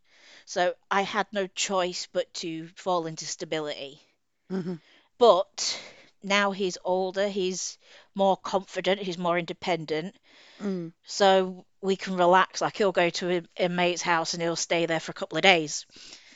So 0.46 0.76
I 0.92 1.02
had 1.04 1.28
no 1.32 1.48
choice 1.48 2.08
but 2.12 2.34
to 2.36 2.68
fall 2.76 3.08
into 3.08 3.26
stability. 3.26 4.02
hmm 4.50 4.76
But 5.18 5.80
now 6.22 6.52
he's 6.52 6.78
older, 6.84 7.28
he's 7.28 7.78
more 8.14 8.38
confident, 8.38 9.02
he's 9.02 9.18
more 9.18 9.38
independent, 9.40 10.16
Mm. 10.62 10.92
so 11.06 11.66
we 11.82 11.96
can 11.96 12.16
relax. 12.18 12.62
Like 12.62 12.78
he'll 12.78 12.92
go 12.92 13.10
to 13.12 13.38
a, 13.60 13.66
a 13.66 13.70
mate's 13.70 14.02
house 14.02 14.34
and 14.34 14.42
he'll 14.44 14.56
stay 14.56 14.86
there 14.86 15.00
for 15.00 15.12
a 15.12 15.16
couple 15.16 15.38
of 15.38 15.44
days. 15.44 15.86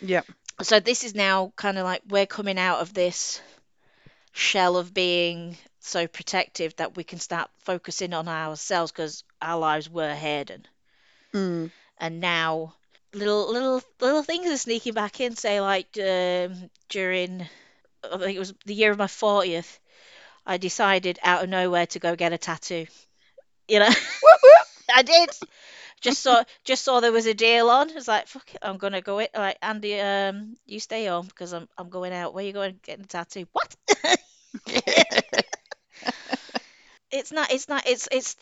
Yeah. 0.02 0.22
So 0.62 0.80
this 0.80 1.04
is 1.04 1.14
now 1.14 1.54
kind 1.56 1.78
of 1.78 1.84
like 1.84 2.02
we're 2.10 2.26
coming 2.26 2.58
out 2.58 2.80
of 2.80 2.94
this 2.94 3.42
shell 4.34 4.78
of 4.78 4.94
being 4.94 5.58
so 5.80 6.08
protective 6.08 6.76
that 6.78 6.96
we 6.96 7.04
can 7.04 7.20
start 7.20 7.50
focusing 7.60 8.14
on 8.14 8.28
ourselves 8.28 8.92
because 8.92 9.24
our 9.42 9.60
lives 9.60 9.90
were 9.90 10.14
hidden. 10.14 10.66
Mm. 11.34 11.72
And 12.00 12.20
now 12.20 12.74
little 13.14 13.52
little 13.52 13.82
little 14.00 14.24
things 14.24 14.48
are 14.48 14.58
sneaking 14.58 14.94
back 14.94 15.20
in. 15.22 15.36
Say 15.36 15.62
like 15.62 15.98
um, 15.98 16.70
during 16.90 17.48
I 18.04 18.18
think 18.18 18.36
it 18.36 18.40
was 18.40 18.54
the 18.66 18.74
year 18.74 18.92
of 18.92 18.98
my 18.98 19.06
40th, 19.06 19.80
I 20.46 20.58
decided 20.58 21.20
out 21.24 21.44
of 21.44 21.50
nowhere 21.50 21.86
to 21.88 22.00
go 22.00 22.16
get 22.16 22.34
a 22.34 22.38
tattoo. 22.38 22.88
You 23.68 23.80
know. 23.80 23.90
I 24.94 25.04
did. 25.04 25.30
Just 26.02 26.22
saw 26.22 26.44
just 26.64 26.84
saw 26.84 27.00
there 27.00 27.12
was 27.12 27.26
a 27.26 27.34
deal 27.34 27.70
on. 27.70 27.90
I 27.90 27.94
was 27.94 28.08
like, 28.08 28.28
fuck 28.28 28.54
it, 28.54 28.60
I'm 28.62 28.78
gonna 28.78 29.02
go 29.02 29.20
it. 29.20 29.32
Like 29.36 29.58
Andy, 29.62 30.00
um, 30.00 30.56
you 30.66 30.80
stay 30.80 31.06
home 31.08 31.26
because 31.28 31.54
I'm 31.54 31.68
I'm 31.78 31.90
going 31.90 32.14
out. 32.14 32.34
Where 32.34 32.44
you 32.46 32.54
going 32.54 32.80
getting 32.84 33.06
a 33.06 33.08
tattoo? 33.08 33.48
What? 33.52 33.76
it's 37.12 37.32
not. 37.32 37.52
It's 37.52 37.68
not. 37.70 37.88
It's 37.88 38.08
it's 38.12 38.36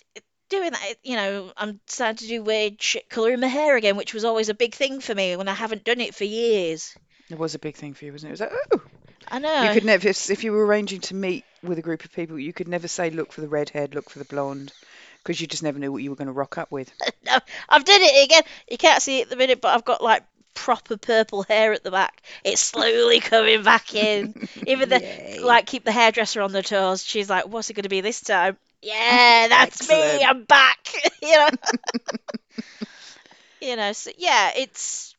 doing 0.49 0.71
that. 0.71 0.81
it- 0.91 0.99
You 1.03 1.15
know, 1.15 1.51
I'm 1.57 1.79
starting 1.87 2.17
to 2.17 2.27
do 2.27 2.43
weird 2.43 2.81
shit 2.81 3.09
colouring 3.09 3.39
my 3.39 3.47
hair 3.47 3.75
again, 3.77 3.95
which 3.95 4.13
was 4.13 4.25
always 4.25 4.49
a 4.49 4.53
big 4.53 4.73
thing 4.73 4.99
for 4.99 5.13
me 5.15 5.35
when 5.35 5.47
I 5.47 5.53
haven't 5.53 5.83
done 5.83 6.01
it 6.01 6.15
for 6.15 6.23
years. 6.23 6.95
It 7.29 7.37
was 7.39 7.55
a 7.55 7.59
big 7.59 7.75
thing 7.75 7.93
for 7.93 8.05
you, 8.05 8.11
wasn't 8.11 8.29
it? 8.29 8.39
It 8.39 8.39
was 8.39 8.41
like, 8.41 8.51
oh, 8.73 8.81
I 9.29 9.39
know. 9.39 9.63
you 9.63 9.73
could 9.73 9.85
never, 9.85 10.07
if, 10.07 10.29
if 10.29 10.43
you 10.43 10.51
were 10.51 10.63
arranging 10.65 10.99
to 11.01 11.15
meet 11.15 11.43
with 11.63 11.79
a 11.79 11.81
group 11.81 12.05
of 12.05 12.13
people, 12.13 12.37
you 12.37 12.53
could 12.53 12.67
never 12.67 12.87
say, 12.87 13.09
look 13.09 13.31
for 13.31 13.41
the 13.41 13.47
redhead, 13.47 13.95
look 13.95 14.11
for 14.11 14.19
the 14.19 14.25
blonde, 14.25 14.71
because 15.25 15.41
you 15.41 15.47
just 15.47 15.63
never 15.63 15.79
knew 15.79 15.91
what 15.91 16.03
you 16.03 16.11
were 16.11 16.15
going 16.15 16.27
to 16.27 16.33
rock 16.33 16.57
up 16.57 16.71
with. 16.71 16.91
No, 17.25 17.39
I've 17.67 17.83
done 17.83 18.01
it 18.01 18.25
again. 18.25 18.43
You 18.69 18.77
can't 18.77 19.01
see 19.01 19.17
it 19.19 19.23
at 19.23 19.29
the 19.31 19.35
minute, 19.35 19.59
but 19.59 19.73
I've 19.73 19.83
got 19.83 20.03
like 20.03 20.21
proper 20.53 20.95
purple 20.95 21.41
hair 21.41 21.73
at 21.73 21.83
the 21.83 21.89
back. 21.89 22.21
It's 22.43 22.61
slowly 22.61 23.19
coming 23.19 23.63
back 23.63 23.95
in. 23.95 24.47
Even 24.67 24.89
the 24.89 24.99
Yay. 24.99 25.39
like 25.41 25.65
keep 25.65 25.83
the 25.83 25.91
hairdresser 25.91 26.41
on 26.43 26.51
their 26.51 26.61
toes. 26.61 27.03
She's 27.03 27.27
like, 27.27 27.47
"What's 27.47 27.71
it 27.71 27.73
going 27.73 27.81
to 27.81 27.89
be 27.89 28.01
this 28.01 28.21
time?" 28.21 28.57
Yeah, 28.83 29.47
that's 29.49 29.89
me. 29.89 30.23
I'm 30.23 30.43
back. 30.43 30.87
you 31.23 31.35
know. 31.35 31.49
you 33.59 33.75
know. 33.75 33.91
So 33.93 34.11
yeah, 34.19 34.51
it's 34.55 35.14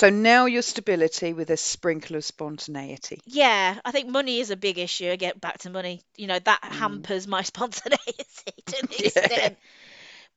So 0.00 0.08
now 0.10 0.46
your 0.46 0.62
stability 0.62 1.34
with 1.34 1.50
a 1.50 1.56
sprinkle 1.58 2.16
of 2.16 2.24
spontaneity. 2.24 3.20
yeah. 3.26 3.78
I 3.84 3.90
think 3.92 4.08
money 4.08 4.40
is 4.40 4.50
a 4.50 4.56
big 4.56 4.78
issue. 4.78 5.10
Again, 5.10 5.34
back 5.38 5.58
to 5.58 5.70
money. 5.70 6.02
You 6.16 6.26
know 6.26 6.38
that 6.38 6.62
Mm. 6.62 6.72
hampers 6.72 7.26
my 7.26 7.42
spontaneity 7.52 8.52
to 8.66 8.78
an 8.82 8.88
Yeah. 8.98 9.06
extent. 9.06 9.58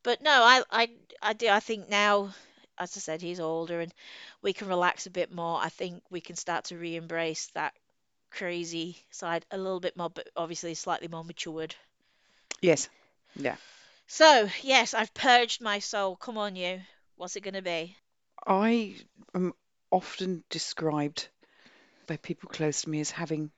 But 0.04 0.22
no, 0.22 0.32
I, 0.32 0.64
I, 0.72 0.90
I 1.22 1.34
do. 1.34 1.50
I 1.50 1.60
think 1.60 1.90
now, 1.90 2.34
as 2.78 2.96
I 2.98 3.00
said, 3.00 3.22
he's 3.22 3.40
older 3.40 3.80
and 3.82 3.94
we 4.42 4.54
can 4.54 4.68
relax 4.68 5.06
a 5.08 5.12
bit 5.12 5.32
more. 5.34 5.60
I 5.62 5.70
think 5.70 6.04
we 6.10 6.22
can 6.22 6.36
start 6.36 6.66
to 6.66 6.78
re-embrace 6.78 7.48
that 7.54 7.74
crazy 8.32 8.98
side 9.12 9.46
a 9.52 9.58
little 9.58 9.80
bit 9.80 9.98
more, 9.98 10.10
but 10.10 10.30
obviously 10.36 10.74
slightly 10.76 11.08
more 11.08 11.24
matured. 11.24 11.76
Yes. 12.62 12.90
Yeah. 13.36 13.58
So, 14.08 14.50
yes, 14.62 14.94
I've 14.94 15.14
purged 15.14 15.62
my 15.62 15.80
soul. 15.80 16.16
Come 16.16 16.38
on, 16.38 16.56
you. 16.56 16.82
What's 17.16 17.36
it 17.36 17.42
going 17.42 17.54
to 17.56 17.62
be? 17.62 17.98
I 18.48 18.96
am 19.34 19.54
often 19.92 20.44
described 20.50 21.28
by 22.08 22.18
people 22.18 22.50
close 22.50 22.84
to 22.84 22.90
me 22.90 23.02
as 23.02 23.12
having 23.12 23.52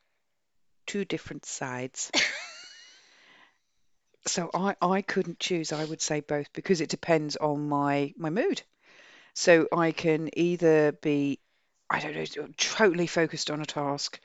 two 0.88 1.06
different 1.06 1.46
sides. 1.46 2.12
So 4.28 4.50
I, 4.54 4.76
I 4.82 5.02
couldn't 5.02 5.40
choose. 5.40 5.72
I 5.72 5.86
would 5.86 6.02
say 6.02 6.20
both 6.20 6.52
because 6.54 6.82
it 6.82 6.90
depends 6.90 7.36
on 7.38 7.70
my 7.70 8.14
my 8.18 8.30
mood. 8.30 8.62
So 9.34 9.68
I 9.72 9.92
can 9.92 10.30
either 10.38 10.94
be, 10.94 11.40
I 11.90 12.00
don't 12.00 12.16
know, 12.16 12.48
totally 12.58 13.08
focused 13.08 13.52
on 13.52 13.62
a 13.62 13.66
task, 13.66 14.20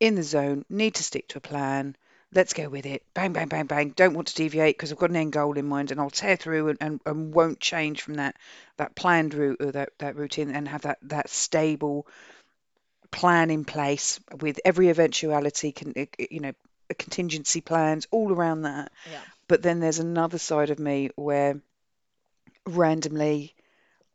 in 0.00 0.14
the 0.16 0.22
zone, 0.22 0.64
need 0.68 0.96
to 0.96 1.04
stick 1.04 1.28
to 1.28 1.38
a 1.38 1.42
plan. 1.42 1.96
Let's 2.32 2.52
go 2.52 2.68
with 2.68 2.86
it. 2.86 3.02
Bang, 3.14 3.32
bang, 3.32 3.48
bang, 3.48 3.66
bang. 3.66 3.90
Don't 3.90 4.14
want 4.14 4.28
to 4.28 4.34
deviate 4.34 4.76
because 4.76 4.90
I've 4.90 4.98
got 4.98 5.10
an 5.10 5.16
end 5.16 5.32
goal 5.32 5.56
in 5.56 5.66
mind 5.66 5.90
and 5.90 6.00
I'll 6.00 6.10
tear 6.10 6.36
through 6.36 6.70
and, 6.70 6.78
and, 6.80 7.00
and 7.06 7.32
won't 7.32 7.60
change 7.60 8.02
from 8.02 8.14
that 8.14 8.36
that 8.76 8.96
planned 8.96 9.34
route 9.34 9.60
or 9.60 9.72
that, 9.72 9.90
that 9.98 10.16
routine 10.16 10.50
and 10.50 10.66
have 10.68 10.82
that, 10.82 10.98
that 11.02 11.30
stable 11.30 12.06
plan 13.12 13.50
in 13.50 13.64
place 13.64 14.18
with 14.40 14.58
every 14.64 14.88
eventuality, 14.88 15.70
can, 15.70 15.92
eh, 15.96 16.06
eh, 16.18 16.26
you 16.30 16.40
know, 16.40 16.52
contingency 16.98 17.60
plans 17.60 18.08
all 18.10 18.32
around 18.32 18.62
that. 18.62 18.90
Yeah. 19.10 19.20
But 19.46 19.62
then 19.62 19.78
there's 19.78 20.00
another 20.00 20.38
side 20.38 20.70
of 20.70 20.78
me 20.78 21.10
where 21.14 21.60
randomly 22.66 23.54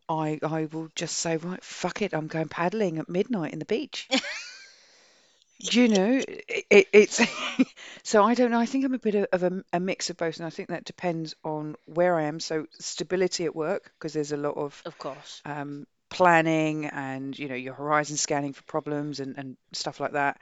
I 0.10 0.40
I 0.42 0.66
will 0.66 0.90
just 0.96 1.18
say, 1.18 1.38
right, 1.38 1.64
fuck 1.64 2.02
it, 2.02 2.14
I'm 2.14 2.28
going 2.28 2.50
paddling 2.50 2.98
at 2.98 3.08
midnight 3.10 3.54
in 3.54 3.60
the 3.60 3.66
beach. 3.66 4.10
Do 5.62 5.82
you 5.82 5.88
know, 5.90 6.22
it, 6.28 6.66
it, 6.70 6.88
it's 6.94 7.22
so 8.04 8.24
I 8.24 8.34
don't 8.34 8.52
know. 8.52 8.60
I 8.60 8.66
think 8.66 8.86
I'm 8.86 8.94
a 8.94 9.00
bit 9.00 9.16
of, 9.16 9.28
of 9.32 9.44
a, 9.44 9.64
a 9.74 9.80
mix 9.80 10.10
of 10.10 10.18
both, 10.18 10.38
and 10.38 10.46
I 10.46 10.50
think 10.50 10.70
that 10.70 10.86
depends 10.86 11.36
on 11.44 11.76
where 11.86 12.16
I 12.18 12.24
am. 12.24 12.40
So 12.40 12.68
stability 12.80 13.46
at 13.46 13.56
work, 13.56 13.92
because 13.98 14.14
there's 14.14 14.32
a 14.32 14.38
lot 14.38 14.56
of 14.56 14.84
Of 14.86 14.98
course. 14.98 15.44
um, 15.46 15.88
planning 16.10 16.86
and 16.88 17.38
you 17.38 17.48
know 17.50 17.56
your 17.56 17.74
horizon 17.74 18.18
scanning 18.18 18.54
for 18.54 18.64
problems 18.64 19.20
and, 19.20 19.38
and 19.38 19.58
stuff 19.74 20.00
like 20.00 20.14
that. 20.14 20.42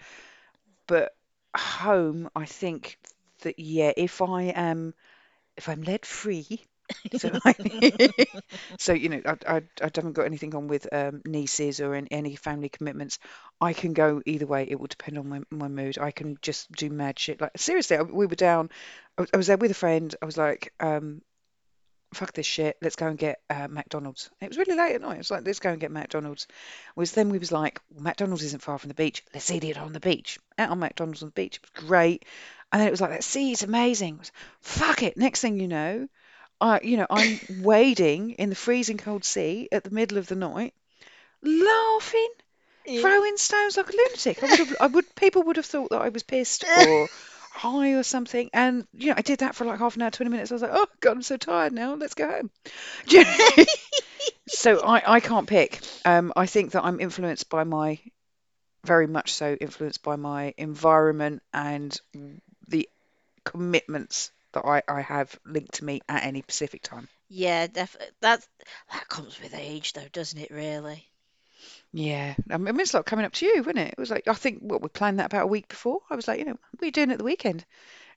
But 0.88 1.16
home, 1.56 2.30
I 2.36 2.46
think 2.46 2.98
that 3.42 3.60
yeah, 3.60 3.94
if 3.98 4.22
I 4.22 4.44
am 4.46 4.94
if 5.58 5.70
I'm 5.70 5.84
lead 5.84 6.06
free, 6.06 6.62
so 7.18 7.32
so 8.78 8.94
you 8.94 9.10
know 9.10 9.22
I, 9.26 9.38
I 9.48 9.56
I 9.82 9.92
haven't 9.94 10.14
got 10.14 10.26
anything 10.26 10.56
on 10.56 10.68
with 10.68 10.88
um, 10.94 11.22
nieces 11.26 11.82
or 11.82 11.96
in, 11.96 12.08
any 12.08 12.36
family 12.36 12.70
commitments. 12.70 13.20
I 13.60 13.74
can 13.74 13.94
go 13.94 14.22
either 14.26 14.46
way. 14.46 14.68
It 14.70 14.80
will 14.80 14.88
depend 14.88 15.18
on 15.18 15.28
my, 15.28 15.42
my 15.50 15.68
mood. 15.68 15.98
I 15.98 16.12
can 16.12 16.38
just 16.42 16.72
do 16.72 16.90
mad 16.90 17.20
shit. 17.20 17.42
Like 17.42 17.58
seriously, 17.58 17.98
I, 17.98 18.04
we 18.04 18.26
were 18.26 18.36
down. 18.36 18.70
I 19.18 19.22
was, 19.22 19.30
I 19.34 19.38
was 19.38 19.48
there 19.48 19.58
with 19.58 19.72
a 19.72 19.76
friend. 19.76 20.14
I 20.22 20.26
was 20.26 20.38
like, 20.38 20.74
um, 20.80 21.22
fuck 22.14 22.34
this 22.34 22.46
shit. 22.46 22.78
Let's 22.82 22.96
go 22.96 23.08
and 23.08 23.18
get 23.18 23.42
uh, 23.50 23.68
McDonald's. 23.70 24.30
It 24.42 24.50
was 24.50 24.58
really 24.58 24.76
late 24.76 24.96
at 24.96 25.02
night. 25.02 25.16
It 25.16 25.20
was 25.20 25.32
like, 25.32 25.46
let's 25.46 25.60
go 25.60 25.72
and 25.72 25.80
get 25.80 25.92
McDonald's. 25.92 26.48
Was 26.96 27.12
then 27.12 27.30
we 27.30 27.38
was 27.38 27.52
like, 27.52 27.82
well, 27.92 28.04
McDonald's 28.04 28.44
isn't 28.44 28.62
far 28.62 28.78
from 28.78 28.90
the 28.90 28.94
beach. 28.94 29.24
Let's 29.34 29.52
eat 29.52 29.64
it 29.64 29.78
on 29.78 29.94
the 29.94 30.00
beach. 30.00 30.40
Out 30.58 30.70
on 30.70 30.80
McDonald's 30.80 31.22
on 31.22 31.30
the 31.30 31.34
beach. 31.34 31.58
It 31.58 31.64
was 31.64 31.86
great. 31.86 32.26
And 32.72 32.82
then 32.82 32.88
it 32.88 32.92
was 32.92 33.02
like, 33.02 33.12
that 33.12 33.24
sea 33.24 33.52
is 33.52 33.64
amazing. 33.64 34.18
Was, 34.18 34.32
fuck 34.62 35.04
it. 35.04 35.18
Next 35.18 35.42
thing 35.42 35.60
you 35.60 35.68
know, 35.68 36.08
I, 36.60 36.80
you 36.82 36.98
know, 36.98 37.08
I'm 37.10 37.40
wading 37.62 38.32
in 38.32 38.50
the 38.50 38.56
freezing 38.56 38.98
cold 38.98 39.24
sea 39.24 39.70
at 39.72 39.84
the 39.84 39.92
middle 39.92 40.18
of 40.18 40.28
the 40.28 40.36
night, 40.36 40.74
laughing, 41.44 42.30
throwing 42.86 43.38
stones 43.38 43.78
like 43.78 43.90
a 43.90 43.96
lunatic. 43.96 44.44
I 44.44 44.48
would 44.48 44.60
have, 44.60 44.76
I 44.80 44.88
would, 44.88 45.16
people 45.16 45.44
would 45.44 45.58
have 45.58 45.66
thought 45.66 45.92
that 45.92 46.02
I 46.02 46.10
was 46.10 46.24
pissed 46.24 46.66
or 46.88 47.08
high 47.52 47.94
or 47.94 48.04
something. 48.04 48.50
And 48.54 48.88
you 48.94 49.10
know, 49.10 49.16
I 49.18 49.22
did 49.22 49.40
that 49.40 49.56
for 49.56 49.66
like 49.66 49.80
half 49.80 49.96
an 49.96 50.02
hour, 50.02 50.12
20 50.12 50.30
minutes. 50.30 50.52
I 50.52 50.56
was 50.56 50.62
like, 50.62 50.72
oh 50.74 50.88
God, 51.00 51.12
I'm 51.12 51.22
so 51.22 51.38
tired 51.38 51.74
now. 51.74 51.94
Let's 51.96 52.16
go 52.16 52.30
home. 52.30 52.50
Do 53.08 53.18
you 53.20 53.24
know? 53.24 53.66
so 54.48 54.80
I, 54.80 55.16
I 55.16 55.20
can't 55.20 55.48
pick. 55.48 55.80
Um, 56.06 56.34
I 56.36 56.48
think 56.48 56.72
that 56.72 56.84
I'm 56.84 57.00
influenced 57.00 57.50
by 57.50 57.64
my, 57.64 58.00
very 58.84 59.08
much 59.08 59.34
so 59.34 59.54
influenced 59.54 60.02
by 60.02 60.16
my 60.16 60.54
environment 60.58 61.44
and 61.54 62.00
the 62.68 62.90
commitments 63.44 64.32
that 64.58 64.68
I, 64.68 64.82
I 64.88 65.02
have 65.02 65.38
linked 65.46 65.76
to 65.76 65.86
me 65.86 66.02
at 66.10 66.24
any 66.24 66.42
specific 66.42 66.82
time. 66.82 67.08
Yeah, 67.30 67.68
definitely. 67.68 68.14
That 68.22 68.46
that 68.92 69.08
comes 69.08 69.40
with 69.42 69.54
age, 69.54 69.94
though, 69.94 70.08
doesn't 70.12 70.40
it? 70.40 70.52
Really. 70.52 71.06
Yeah, 71.94 72.36
I 72.50 72.58
mean, 72.58 72.80
it's 72.80 72.94
like 72.94 73.06
coming 73.06 73.26
up 73.26 73.34
to 73.34 73.46
you, 73.46 73.58
wasn't 73.58 73.80
it? 73.80 73.94
It 73.94 73.98
was 73.98 74.12
like 74.12 74.28
I 74.28 74.34
think 74.34 74.60
what 74.60 74.82
we 74.82 74.90
planned 74.90 75.20
that 75.20 75.28
about 75.28 75.44
a 75.44 75.48
week 75.48 75.68
before. 75.68 76.00
I 76.10 76.16
was 76.16 76.28
like, 76.28 76.40
you 76.40 76.46
know, 76.46 76.52
what 76.72 76.82
are 76.82 76.86
you 76.86 76.92
doing 76.92 77.12
at 77.12 77.18
the 77.18 77.24
weekend? 77.24 77.66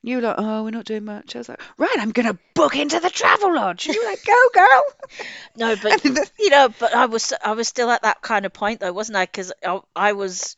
And 0.03 0.11
you 0.11 0.17
were 0.17 0.23
like, 0.23 0.37
oh, 0.39 0.65
we're 0.65 0.71
not 0.71 0.85
doing 0.87 1.05
much. 1.05 1.35
I 1.35 1.39
was 1.39 1.49
like, 1.49 1.61
right, 1.77 1.97
I'm 1.99 2.11
gonna 2.13 2.39
book 2.55 2.77
into 2.77 3.01
the 3.01 3.09
Travelodge. 3.11 3.87
And 3.87 3.95
you 3.95 4.03
were 4.03 4.11
like, 4.11 4.25
go, 4.25 4.49
girl. 4.55 4.83
No, 5.57 5.77
but 5.77 6.05
you 6.39 6.51
know, 6.51 6.69
but 6.79 6.95
I 6.95 7.07
was 7.07 7.33
I 7.45 7.53
was 7.53 7.69
still 7.69 7.91
at 7.91 8.03
that 8.03 8.23
kind 8.23 8.47
of 8.47 8.53
point 8.53 8.81
though, 8.81 8.93
wasn't 8.93 9.17
I? 9.17 9.25
Because 9.25 9.53
I, 9.65 9.81
I 9.95 10.13
was, 10.13 10.57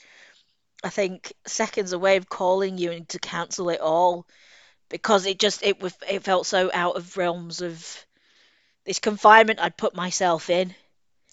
I 0.84 0.90
think, 0.90 1.32
seconds 1.46 1.92
away 1.92 2.16
of 2.16 2.28
calling 2.28 2.78
you 2.78 2.92
and 2.92 3.08
to 3.10 3.18
cancel 3.18 3.70
it 3.70 3.80
all 3.80 4.26
because 4.92 5.26
it 5.26 5.40
just 5.40 5.64
it 5.64 5.80
was 5.80 5.92
it 6.08 6.22
felt 6.22 6.46
so 6.46 6.70
out 6.72 6.96
of 6.96 7.16
realms 7.16 7.60
of 7.62 8.06
this 8.84 9.00
confinement 9.00 9.58
I'd 9.58 9.76
put 9.76 9.96
myself 9.96 10.50
in. 10.50 10.74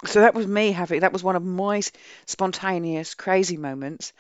So 0.05 0.21
that 0.21 0.33
was 0.33 0.47
me 0.47 0.71
having 0.71 1.01
that 1.01 1.13
was 1.13 1.23
one 1.23 1.35
of 1.35 1.43
my 1.43 1.81
spontaneous, 2.25 3.13
crazy 3.13 3.57
moments, 3.57 4.13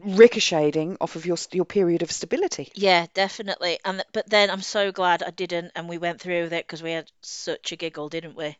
ricocheting 0.00 0.96
off 1.00 1.16
of 1.16 1.24
your 1.24 1.38
your 1.52 1.64
period 1.64 2.02
of 2.02 2.10
stability. 2.10 2.70
Yeah, 2.74 3.06
definitely. 3.14 3.78
And 3.84 4.04
but 4.12 4.28
then 4.28 4.50
I'm 4.50 4.62
so 4.62 4.92
glad 4.92 5.22
I 5.22 5.30
didn't, 5.30 5.72
and 5.76 5.88
we 5.88 5.96
went 5.98 6.20
through 6.20 6.42
with 6.42 6.52
it 6.52 6.66
because 6.66 6.82
we 6.82 6.90
had 6.92 7.10
such 7.22 7.72
a 7.72 7.76
giggle, 7.76 8.08
didn't 8.08 8.36
we? 8.36 8.58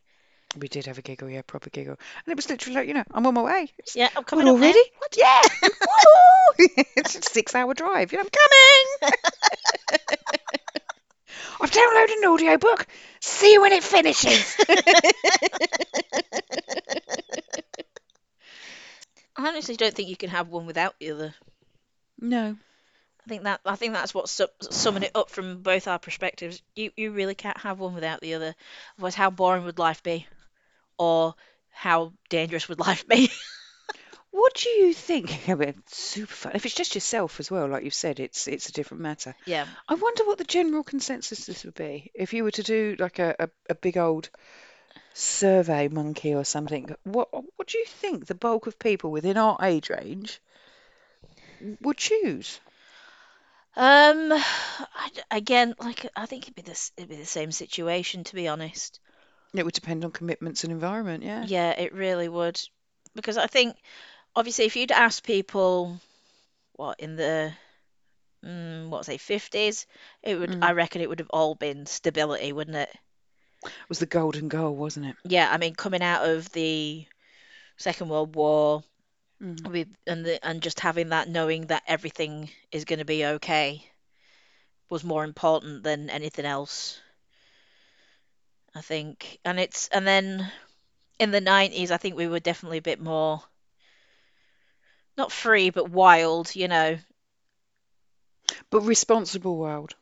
We 0.58 0.68
did 0.68 0.86
have 0.86 0.98
a 0.98 1.02
giggle, 1.02 1.30
yeah, 1.30 1.42
proper 1.42 1.70
giggle, 1.70 1.96
and 2.24 2.32
it 2.32 2.36
was 2.36 2.48
literally 2.50 2.76
like, 2.76 2.88
you 2.88 2.94
know, 2.94 3.04
I'm 3.12 3.26
on 3.26 3.34
my 3.34 3.42
way. 3.42 3.70
It's, 3.78 3.96
Yeah, 3.96 4.10
I'm 4.14 4.24
coming 4.24 4.46
already? 4.48 4.82
What? 4.98 5.16
Yeah. 5.16 5.40
Woo! 5.62 6.66
it's 6.96 7.16
a 7.16 7.22
six-hour 7.22 7.72
drive. 7.74 8.12
You 8.12 8.18
know, 8.18 8.24
I'm 8.24 8.30
coming. 8.30 9.18
I've 11.60 11.70
downloaded 11.70 12.18
an 12.18 12.28
audio 12.28 12.58
book. 12.58 12.86
See 13.20 13.52
you 13.52 13.60
when 13.62 13.72
it 13.72 13.82
finishes. 13.82 14.56
I 19.36 19.48
honestly 19.48 19.76
don't 19.76 19.94
think 19.94 20.08
you 20.08 20.16
can 20.16 20.30
have 20.30 20.48
one 20.48 20.66
without 20.66 20.98
the 20.98 21.10
other. 21.12 21.34
no, 22.20 22.56
I 23.24 23.28
think 23.28 23.44
that 23.44 23.60
I 23.64 23.76
think 23.76 23.94
that's 23.94 24.12
what 24.12 24.28
su 24.28 24.46
summing 24.60 25.04
it 25.04 25.12
up 25.14 25.30
from 25.30 25.62
both 25.62 25.88
our 25.88 25.98
perspectives. 25.98 26.60
You 26.74 26.90
you 26.96 27.12
really 27.12 27.34
can't 27.34 27.58
have 27.58 27.78
one 27.78 27.94
without 27.94 28.20
the 28.20 28.34
other. 28.34 28.54
Otherwise, 28.98 29.14
how 29.14 29.30
boring 29.30 29.64
would 29.64 29.78
life 29.78 30.02
be? 30.02 30.26
Or 30.98 31.34
how 31.70 32.12
dangerous 32.28 32.68
would 32.68 32.80
life 32.80 33.06
be? 33.06 33.30
What 34.32 34.54
do 34.54 34.70
you 34.70 34.94
think? 34.94 35.30
Yeah, 35.46 35.56
but 35.56 35.74
super 35.90 36.32
fun. 36.32 36.52
If 36.54 36.64
it's 36.64 36.74
just 36.74 36.94
yourself 36.94 37.38
as 37.38 37.50
well, 37.50 37.68
like 37.68 37.84
you've 37.84 37.94
said, 37.94 38.18
it's 38.18 38.48
it's 38.48 38.68
a 38.68 38.72
different 38.72 39.02
matter. 39.02 39.34
Yeah. 39.46 39.66
I 39.88 39.94
wonder 39.94 40.24
what 40.24 40.38
the 40.38 40.44
general 40.44 40.82
consensus 40.82 41.44
this 41.44 41.64
would 41.64 41.74
be 41.74 42.10
if 42.14 42.32
you 42.32 42.42
were 42.42 42.50
to 42.52 42.62
do 42.62 42.96
like 42.98 43.18
a, 43.18 43.36
a, 43.38 43.48
a 43.70 43.74
big 43.74 43.98
old 43.98 44.30
SurveyMonkey 45.14 46.34
or 46.34 46.44
something. 46.44 46.94
What 47.04 47.28
what 47.32 47.68
do 47.68 47.78
you 47.78 47.84
think 47.84 48.26
the 48.26 48.34
bulk 48.34 48.66
of 48.66 48.78
people 48.78 49.10
within 49.10 49.36
our 49.36 49.58
age 49.62 49.90
range 49.90 50.40
would 51.82 51.98
choose? 51.98 52.58
Um, 53.76 54.32
I 54.32 55.10
d 55.12 55.20
again, 55.30 55.74
like 55.78 56.06
I 56.16 56.24
think 56.24 56.44
it'd 56.44 56.54
be 56.54 56.62
this 56.62 56.90
it'd 56.96 57.10
be 57.10 57.16
the 57.16 57.26
same 57.26 57.52
situation 57.52 58.24
to 58.24 58.34
be 58.34 58.48
honest. 58.48 58.98
It 59.54 59.64
would 59.64 59.74
depend 59.74 60.04
on 60.04 60.12
commitments 60.12 60.62
and 60.64 60.72
environment, 60.72 61.22
yeah. 61.24 61.46
Yeah, 61.46 61.70
it 61.72 61.92
really 61.92 62.28
would. 62.28 62.60
Because 63.14 63.36
I 63.36 63.46
think 63.46 63.76
obviously 64.34 64.64
if 64.66 64.76
you'd 64.76 64.92
ask 64.92 65.22
people 65.24 66.00
what 66.74 67.00
in 67.00 67.16
the 67.16 67.52
mm, 68.44 68.88
what 68.88 69.04
say 69.06 69.18
50s, 69.18 69.86
it 70.22 70.36
would 70.36 70.56
I 70.60 70.72
Mm. 70.72 70.74
reckon 70.74 71.00
it 71.02 71.08
would 71.08 71.20
have 71.20 71.30
all 71.30 71.54
been 71.54 71.86
stability, 71.86 72.52
wouldn't 72.52 72.76
it? 72.76 72.90
It 73.64 73.88
was 73.88 73.98
the 73.98 74.06
golden 74.06 74.48
goal, 74.48 74.74
wasn't 74.76 75.06
it? 75.06 75.16
Yeah, 75.24 75.50
I 75.50 75.58
mean 75.58 75.74
coming 75.74 76.02
out 76.02 76.28
of 76.28 76.50
the 76.52 77.06
Second 77.76 78.08
World 78.08 78.34
War 78.36 78.82
Mm. 79.40 79.68
with 79.68 79.88
and 80.06 80.24
the, 80.24 80.44
and 80.44 80.62
just 80.62 80.80
having 80.80 81.10
that 81.10 81.28
knowing 81.28 81.66
that 81.68 81.82
everything 81.86 82.50
is 82.72 82.84
going 82.84 82.98
to 83.00 83.04
be 83.04 83.24
okay 83.24 83.90
was 84.90 85.02
more 85.04 85.24
important 85.24 85.82
than 85.82 86.10
anything 86.10 86.44
else, 86.44 87.00
I 88.74 88.82
think. 88.82 89.38
And 89.46 89.58
it's 89.58 89.88
and 89.88 90.06
then 90.06 90.52
in 91.18 91.30
the 91.30 91.40
90s, 91.40 91.90
I 91.90 91.96
think 91.96 92.16
we 92.16 92.28
were 92.28 92.40
definitely 92.40 92.78
a 92.78 92.82
bit 92.82 93.00
more 93.00 93.42
not 95.16 95.32
free 95.32 95.70
but 95.70 95.90
wild, 95.90 96.54
you 96.54 96.68
know. 96.68 96.98
But 98.70 98.80
responsible 98.80 99.56
wild. 99.56 99.94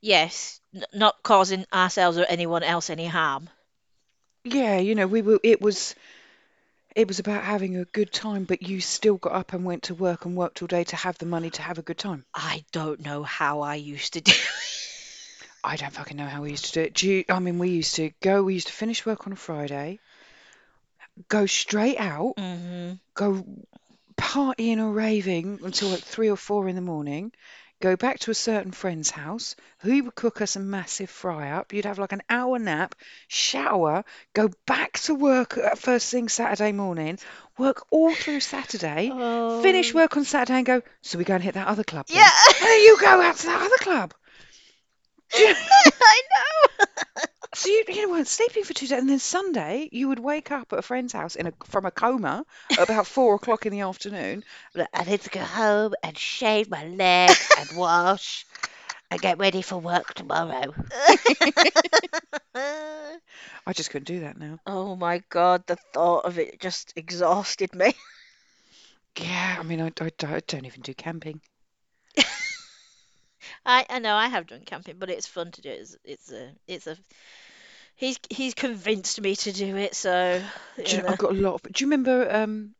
Yes, 0.00 0.60
n 0.74 0.84
not 0.92 1.22
causing 1.22 1.66
ourselves 1.72 2.18
or 2.18 2.24
anyone 2.24 2.62
else 2.62 2.90
any 2.90 3.06
harm. 3.06 3.50
Yeah, 4.44 4.78
you 4.78 4.94
know, 4.94 5.06
we 5.06 5.22
were 5.22 5.40
it 5.42 5.60
was 5.60 5.94
it 6.96 7.06
was 7.06 7.18
about 7.18 7.44
having 7.44 7.76
a 7.76 7.84
good 7.84 8.10
time, 8.12 8.44
but 8.44 8.62
you 8.62 8.80
still 8.80 9.16
got 9.18 9.32
up 9.32 9.52
and 9.52 9.64
went 9.64 9.82
to 9.84 9.94
work 9.94 10.24
and 10.24 10.34
worked 10.36 10.62
all 10.62 10.68
day 10.68 10.84
to 10.84 10.96
have 10.96 11.18
the 11.18 11.26
money 11.26 11.50
to 11.50 11.62
have 11.62 11.78
a 11.78 11.82
good 11.82 11.98
time. 11.98 12.24
I 12.34 12.64
don't 12.72 13.00
know 13.00 13.22
how 13.22 13.60
I 13.60 13.74
used 13.74 14.14
to 14.14 14.20
do 14.22 14.32
it. 14.32 14.38
I 15.64 15.76
don't 15.76 15.92
fucking 15.92 16.16
know 16.16 16.26
how 16.26 16.42
we 16.42 16.50
used 16.50 16.66
to 16.66 16.72
do 16.72 16.80
it. 16.82 16.94
Do 16.94 17.08
you, 17.08 17.24
I 17.28 17.38
mean, 17.38 17.58
we 17.58 17.70
used 17.70 17.94
to 17.96 18.10
go, 18.20 18.42
we 18.42 18.54
used 18.54 18.66
to 18.66 18.72
finish 18.72 19.06
work 19.06 19.26
on 19.26 19.32
a 19.32 19.36
Friday, 19.36 20.00
go 21.28 21.46
straight 21.46 21.98
out, 21.98 22.34
hmm 22.38 22.92
go 23.14 23.44
partying 24.16 24.78
or 24.78 24.90
raving 24.90 25.60
until 25.62 25.88
like 25.88 26.00
three 26.00 26.30
or 26.30 26.36
four 26.36 26.68
in 26.68 26.76
the 26.76 26.80
morning, 26.80 27.32
go 27.80 27.96
back 27.96 28.20
to 28.20 28.30
a 28.30 28.34
certain 28.34 28.72
friend's 28.72 29.10
house 29.10 29.56
who 29.80 30.04
would 30.04 30.14
cook 30.14 30.40
us 30.40 30.56
a 30.56 30.60
massive 30.60 31.10
fry 31.10 31.50
up. 31.50 31.72
You'd 31.72 31.84
have 31.84 31.98
like 31.98 32.12
an 32.12 32.22
hour 32.30 32.58
nap, 32.58 32.94
shower, 33.28 34.04
go 34.32 34.50
back 34.66 34.98
to 35.00 35.14
work 35.14 35.58
at 35.58 35.78
first 35.78 36.10
thing 36.10 36.28
Saturday 36.28 36.72
morning, 36.72 37.18
work 37.58 37.84
all 37.90 38.14
through 38.14 38.40
Saturday, 38.40 39.08
finish 39.62 39.94
Oh, 39.94 39.98
work 39.98 40.16
on 40.16 40.24
Saturday 40.24 40.58
and 40.58 40.66
go, 40.66 40.82
so 41.02 41.18
we 41.18 41.24
go 41.24 41.34
and 41.34 41.42
hit 41.42 41.54
that 41.54 41.66
other 41.66 41.84
club 41.84 42.06
yeah, 42.08 42.30
then? 42.46 42.54
And 42.56 42.66
then 42.66 42.80
you 42.82 42.98
go 43.00 43.20
out 43.20 43.36
to 43.36 43.46
that 43.46 43.62
other 43.62 43.78
club. 43.78 44.14
Do 45.34 45.42
you- 45.42 45.54
I 45.86 46.22
know. 46.30 46.86
So 47.54 47.68
you, 47.68 47.84
you 47.88 48.10
weren't 48.10 48.26
sleeping 48.28 48.64
for 48.64 48.72
two 48.72 48.86
days, 48.86 48.98
and 48.98 49.08
then 49.08 49.18
Sunday 49.18 49.88
you 49.92 50.08
would 50.08 50.18
wake 50.18 50.50
up 50.50 50.72
at 50.72 50.78
a 50.78 50.82
friend's 50.82 51.12
house 51.12 51.36
in 51.36 51.48
a 51.48 51.52
from 51.66 51.84
a 51.84 51.90
coma 51.90 52.46
at 52.70 52.78
about 52.78 53.06
four 53.06 53.34
o'clock 53.34 53.66
in 53.66 53.72
the 53.72 53.80
afternoon. 53.82 54.42
like, 54.74 54.88
I 54.94 55.04
need 55.04 55.20
to 55.20 55.30
go 55.30 55.40
home 55.40 55.92
and 56.02 56.16
shave 56.16 56.70
my 56.70 56.86
legs 56.86 57.50
and 57.58 57.76
wash 57.76 58.46
and 59.10 59.20
get 59.20 59.38
ready 59.38 59.60
for 59.62 59.76
work 59.76 60.14
tomorrow. 60.14 60.72
I 62.54 63.72
just 63.74 63.90
couldn't 63.90 64.06
do 64.06 64.20
that 64.20 64.38
now. 64.38 64.58
Oh 64.66 64.96
my 64.96 65.22
God, 65.28 65.66
the 65.66 65.76
thought 65.92 66.24
of 66.24 66.38
it 66.38 66.58
just 66.60 66.94
exhausted 66.96 67.74
me. 67.74 67.94
Yeah, 69.18 69.56
I 69.58 69.62
mean, 69.62 69.80
I, 69.82 69.92
I, 70.00 70.10
I 70.26 70.40
don't 70.46 70.64
even 70.64 70.80
do 70.80 70.94
camping. 70.94 71.42
I 73.64 73.86
I 73.88 73.98
know 73.98 74.14
I 74.14 74.28
have 74.28 74.46
done 74.46 74.62
camping, 74.64 74.98
but 74.98 75.10
it's 75.10 75.26
fun 75.26 75.50
to 75.52 75.60
do. 75.62 75.70
It's 75.70 75.96
it's 76.04 76.32
a 76.32 76.52
it's 76.66 76.86
a 76.86 76.96
he's 77.96 78.18
he's 78.30 78.54
convinced 78.54 79.20
me 79.20 79.36
to 79.36 79.52
do 79.52 79.76
it, 79.76 79.94
so 79.94 80.42
Do 80.84 80.96
you 80.96 80.96
you 80.96 81.02
know, 81.02 81.04
know. 81.04 81.08
I've 81.08 81.18
got 81.18 81.32
a 81.32 81.34
lot 81.34 81.54
of. 81.54 81.62
Do 81.72 81.84
you 81.84 81.86
remember 81.90 82.28
um 82.34 82.74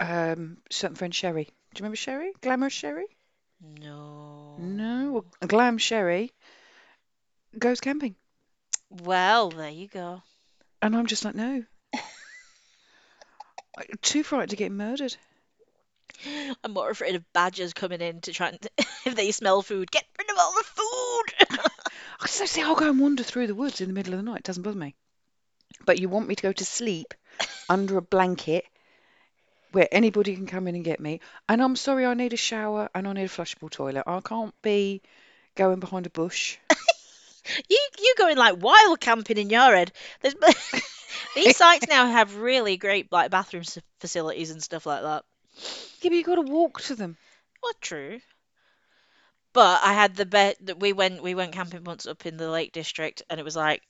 um 0.00 0.58
certain 0.70 0.96
friend 0.96 1.14
Sherry? 1.14 1.44
Do 1.44 1.50
you 1.50 1.82
remember 1.82 1.96
Sherry? 1.96 2.32
Glamorous 2.40 2.72
Sherry? 2.72 3.06
No, 4.56 4.72
No. 4.76 5.12
well, 5.12 5.24
Glam 5.48 5.78
Sherry 5.78 6.32
goes 7.58 7.80
camping, 7.80 8.16
Well, 8.90 9.50
there 9.50 9.70
you 9.70 9.86
go. 9.88 10.22
and 10.82 10.96
I'm 10.96 11.06
just 11.06 11.24
like, 11.24 11.34
no, 11.34 11.64
I- 13.76 13.84
too 14.02 14.22
frightened 14.22 14.50
to 14.50 14.56
get 14.56 14.72
murdered. 14.72 15.16
I'm 16.64 16.72
more 16.72 16.90
afraid 16.90 17.14
of 17.14 17.32
badgers 17.32 17.72
coming 17.72 18.00
in 18.00 18.20
to 18.22 18.32
try 18.32 18.48
and 18.48 18.68
if 19.06 19.14
they 19.14 19.32
smell 19.32 19.62
food, 19.62 19.90
get 19.90 20.04
rid 20.18 20.30
of 20.30 20.36
all 20.38 20.52
the 20.52 20.64
food. 20.64 21.60
I 22.20 22.26
see, 22.26 22.62
I'll 22.62 22.74
go 22.74 22.90
and 22.90 23.00
wander 23.00 23.22
through 23.22 23.46
the 23.46 23.54
woods 23.54 23.80
in 23.80 23.88
the 23.88 23.94
middle 23.94 24.14
of 24.14 24.20
the 24.20 24.24
night. 24.30 24.38
It 24.38 24.44
doesn't 24.44 24.62
bother 24.62 24.78
me. 24.78 24.94
But 25.84 25.98
you 26.00 26.08
want 26.08 26.28
me 26.28 26.34
to 26.34 26.42
go 26.42 26.52
to 26.52 26.64
sleep 26.64 27.14
under 27.68 27.96
a 27.96 28.02
blanket 28.02 28.64
where 29.72 29.88
anybody 29.92 30.34
can 30.34 30.46
come 30.46 30.66
in 30.68 30.74
and 30.74 30.84
get 30.84 31.00
me. 31.00 31.20
And 31.48 31.62
I'm 31.62 31.76
sorry, 31.76 32.06
I 32.06 32.14
need 32.14 32.32
a 32.32 32.36
shower 32.36 32.88
and 32.94 33.06
I 33.06 33.12
need 33.12 33.24
a 33.24 33.28
flushable 33.28 33.70
toilet. 33.70 34.04
I 34.06 34.20
can't 34.20 34.54
be 34.62 35.02
going 35.54 35.80
behind 35.80 36.06
a 36.06 36.10
bush. 36.10 36.58
You 37.68 37.78
you 37.98 38.14
going 38.18 38.36
like 38.36 38.60
wild 38.60 39.00
camping 39.00 39.38
in 39.38 39.50
your 39.50 39.74
head. 39.76 39.92
There's 40.20 40.34
these 41.34 41.56
sites 41.56 41.86
now 41.88 42.06
have 42.06 42.36
really 42.36 42.76
great 42.76 43.12
like 43.12 43.30
bathroom 43.30 43.62
s- 43.62 43.78
facilities 44.00 44.50
and 44.50 44.62
stuff 44.62 44.84
like 44.86 45.02
that. 45.02 45.24
Yeah, 46.00 46.10
but 46.10 46.16
you 46.16 46.24
got 46.24 46.36
to 46.36 46.42
walk 46.42 46.80
to 46.82 46.94
them. 46.94 47.16
Well, 47.62 47.72
true. 47.80 48.20
But 49.52 49.82
I 49.82 49.92
had 49.92 50.14
the 50.16 50.24
bet 50.24 50.56
that 50.66 50.78
we 50.78 50.92
went 50.92 51.22
we 51.22 51.34
went 51.34 51.52
camping 51.52 51.84
once 51.84 52.06
up 52.06 52.26
in 52.26 52.36
the 52.36 52.50
Lake 52.50 52.72
District 52.72 53.22
and 53.28 53.40
it 53.40 53.44
was 53.44 53.56
like 53.56 53.82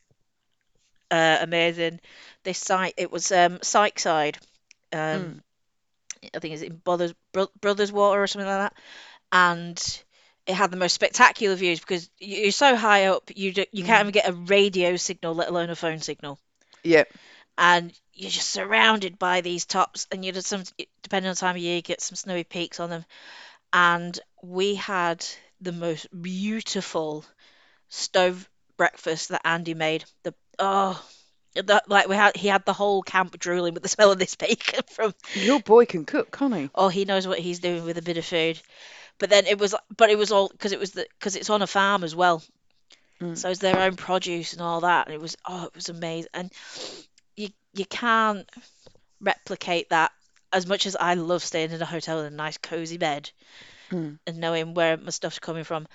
uh, 1.11 1.39
amazing. 1.41 2.01
This 2.45 2.59
site 2.59 2.95
it 2.97 3.11
was 3.11 3.31
um 3.33 3.59
Sykeside. 3.59 4.37
Um 4.93 5.43
Mm. 6.23 6.31
I 6.35 6.39
think 6.41 6.55
it's 6.55 6.63
in 6.63 6.77
Brothers 6.77 7.15
Bro 7.33 7.49
Brothers 7.61 7.93
Water 7.93 8.23
or 8.23 8.27
something 8.27 8.49
like 8.49 8.71
that. 8.71 8.75
And 9.33 10.03
it 10.47 10.55
had 10.55 10.71
the 10.71 10.77
most 10.77 10.95
spectacular 10.95 11.55
views 11.57 11.81
because 11.81 12.09
you- 12.19 12.39
you're 12.45 12.53
so 12.53 12.77
high 12.77 13.07
up 13.07 13.31
you 13.35 13.53
do, 13.53 13.65
you 13.73 13.85
can't 13.85 13.99
Mm. 13.99 14.03
even 14.03 14.13
get 14.13 14.29
a 14.29 14.33
radio 14.33 14.97
signal, 14.97 15.35
let 15.35 15.49
alone 15.49 15.71
a 15.71 15.77
phone 15.77 16.01
signal. 16.01 16.39
Yeah. 16.83 17.05
And 17.59 17.93
you're 18.17 18.31
just 18.31 18.51
surrounded 18.51 19.19
by 19.19 19.43
these 19.43 19.67
tops 19.67 20.07
and 20.11 20.25
you 20.25 20.33
just 20.33 20.49
some 20.49 20.65
depending 21.03 21.29
on 21.29 21.35
the 21.35 21.41
time 21.41 21.57
of 21.57 21.63
year 21.63 21.77
you 21.77 21.83
get 21.83 22.01
some 22.01 22.17
snowy 22.17 22.45
peaks 22.45 22.81
on 22.81 22.91
them. 22.91 23.05
And 23.73 24.19
we 24.43 24.75
had 24.75 25.25
the 25.61 25.73
most 25.73 26.07
beautiful 26.23 27.25
stove 27.89 28.49
breakfast 28.77 29.29
that 29.29 29.43
Andy 29.45 29.75
made. 29.75 30.05
The 30.23 30.35
oh, 30.59 31.03
that 31.55 31.89
like 31.89 32.09
we 32.09 32.17
had 32.17 32.37
he 32.37 32.49
had 32.49 32.65
the 32.65 32.73
whole 32.73 33.03
camp 33.03 33.39
drooling 33.39 33.75
with 33.75 33.83
the 33.83 33.89
smell 33.89 34.13
of 34.13 34.19
this 34.19 34.35
bacon 34.37 34.81
from. 34.91 35.15
Your 35.35 35.61
boy 35.61 35.85
can 35.85 36.05
cook, 36.05 36.37
can't 36.37 36.55
he? 36.55 36.71
Oh, 36.75 36.89
he 36.89 37.05
knows 37.05 37.27
what 37.27 37.39
he's 37.39 37.61
doing 37.61 37.85
with 37.85 37.99
a 37.99 38.03
bit 38.03 38.19
of 38.19 38.25
food. 38.25 38.61
But 39.19 39.31
then 39.31 39.47
it 39.47 39.59
was, 39.59 39.75
but 39.97 40.11
it 40.11 40.19
was 40.19 40.31
all 40.33 40.49
because 40.49 40.73
it 40.73 40.81
was 40.81 40.93
the 40.93 41.07
because 41.19 41.37
it's 41.37 41.51
on 41.51 41.63
a 41.63 41.67
farm 41.67 42.03
as 42.05 42.15
well, 42.15 42.43
Mm. 43.21 43.37
so 43.37 43.49
it's 43.49 43.61
their 43.61 43.79
own 43.81 43.97
produce 43.97 44.53
and 44.53 44.61
all 44.61 44.81
that. 44.83 45.07
And 45.07 45.15
it 45.15 45.21
was 45.21 45.37
oh, 45.49 45.65
it 45.65 45.75
was 45.75 45.89
amazing. 45.89 46.29
And 46.35 46.53
you 47.77 47.85
can't 47.85 48.49
replicate 49.21 49.91
that 49.91 50.13
as 50.53 50.67
much 50.67 50.87
as 50.87 50.97
I 50.97 51.15
love 51.15 51.43
staying 51.43 51.73
in 51.73 51.83
a 51.83 51.87
hotel 51.87 52.21
in 52.21 52.33
a 52.33 52.37
nice 52.37 52.59
cozy 52.59 52.99
bed 52.99 53.31
Mm. 53.91 54.19
and 54.27 54.39
knowing 54.39 54.75
where 54.75 54.97
my 54.97 55.11
stuff's 55.11 55.39
coming 55.39 55.63
from. 55.65 55.87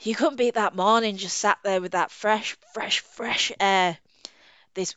You 0.00 0.14
couldn't 0.14 0.36
beat 0.36 0.54
that 0.54 0.74
morning 0.74 1.16
just 1.16 1.36
sat 1.38 1.58
there 1.62 1.80
with 1.80 1.92
that 1.92 2.10
fresh, 2.10 2.56
fresh, 2.72 3.00
fresh 3.00 3.52
air, 3.60 3.98
this 4.74 4.94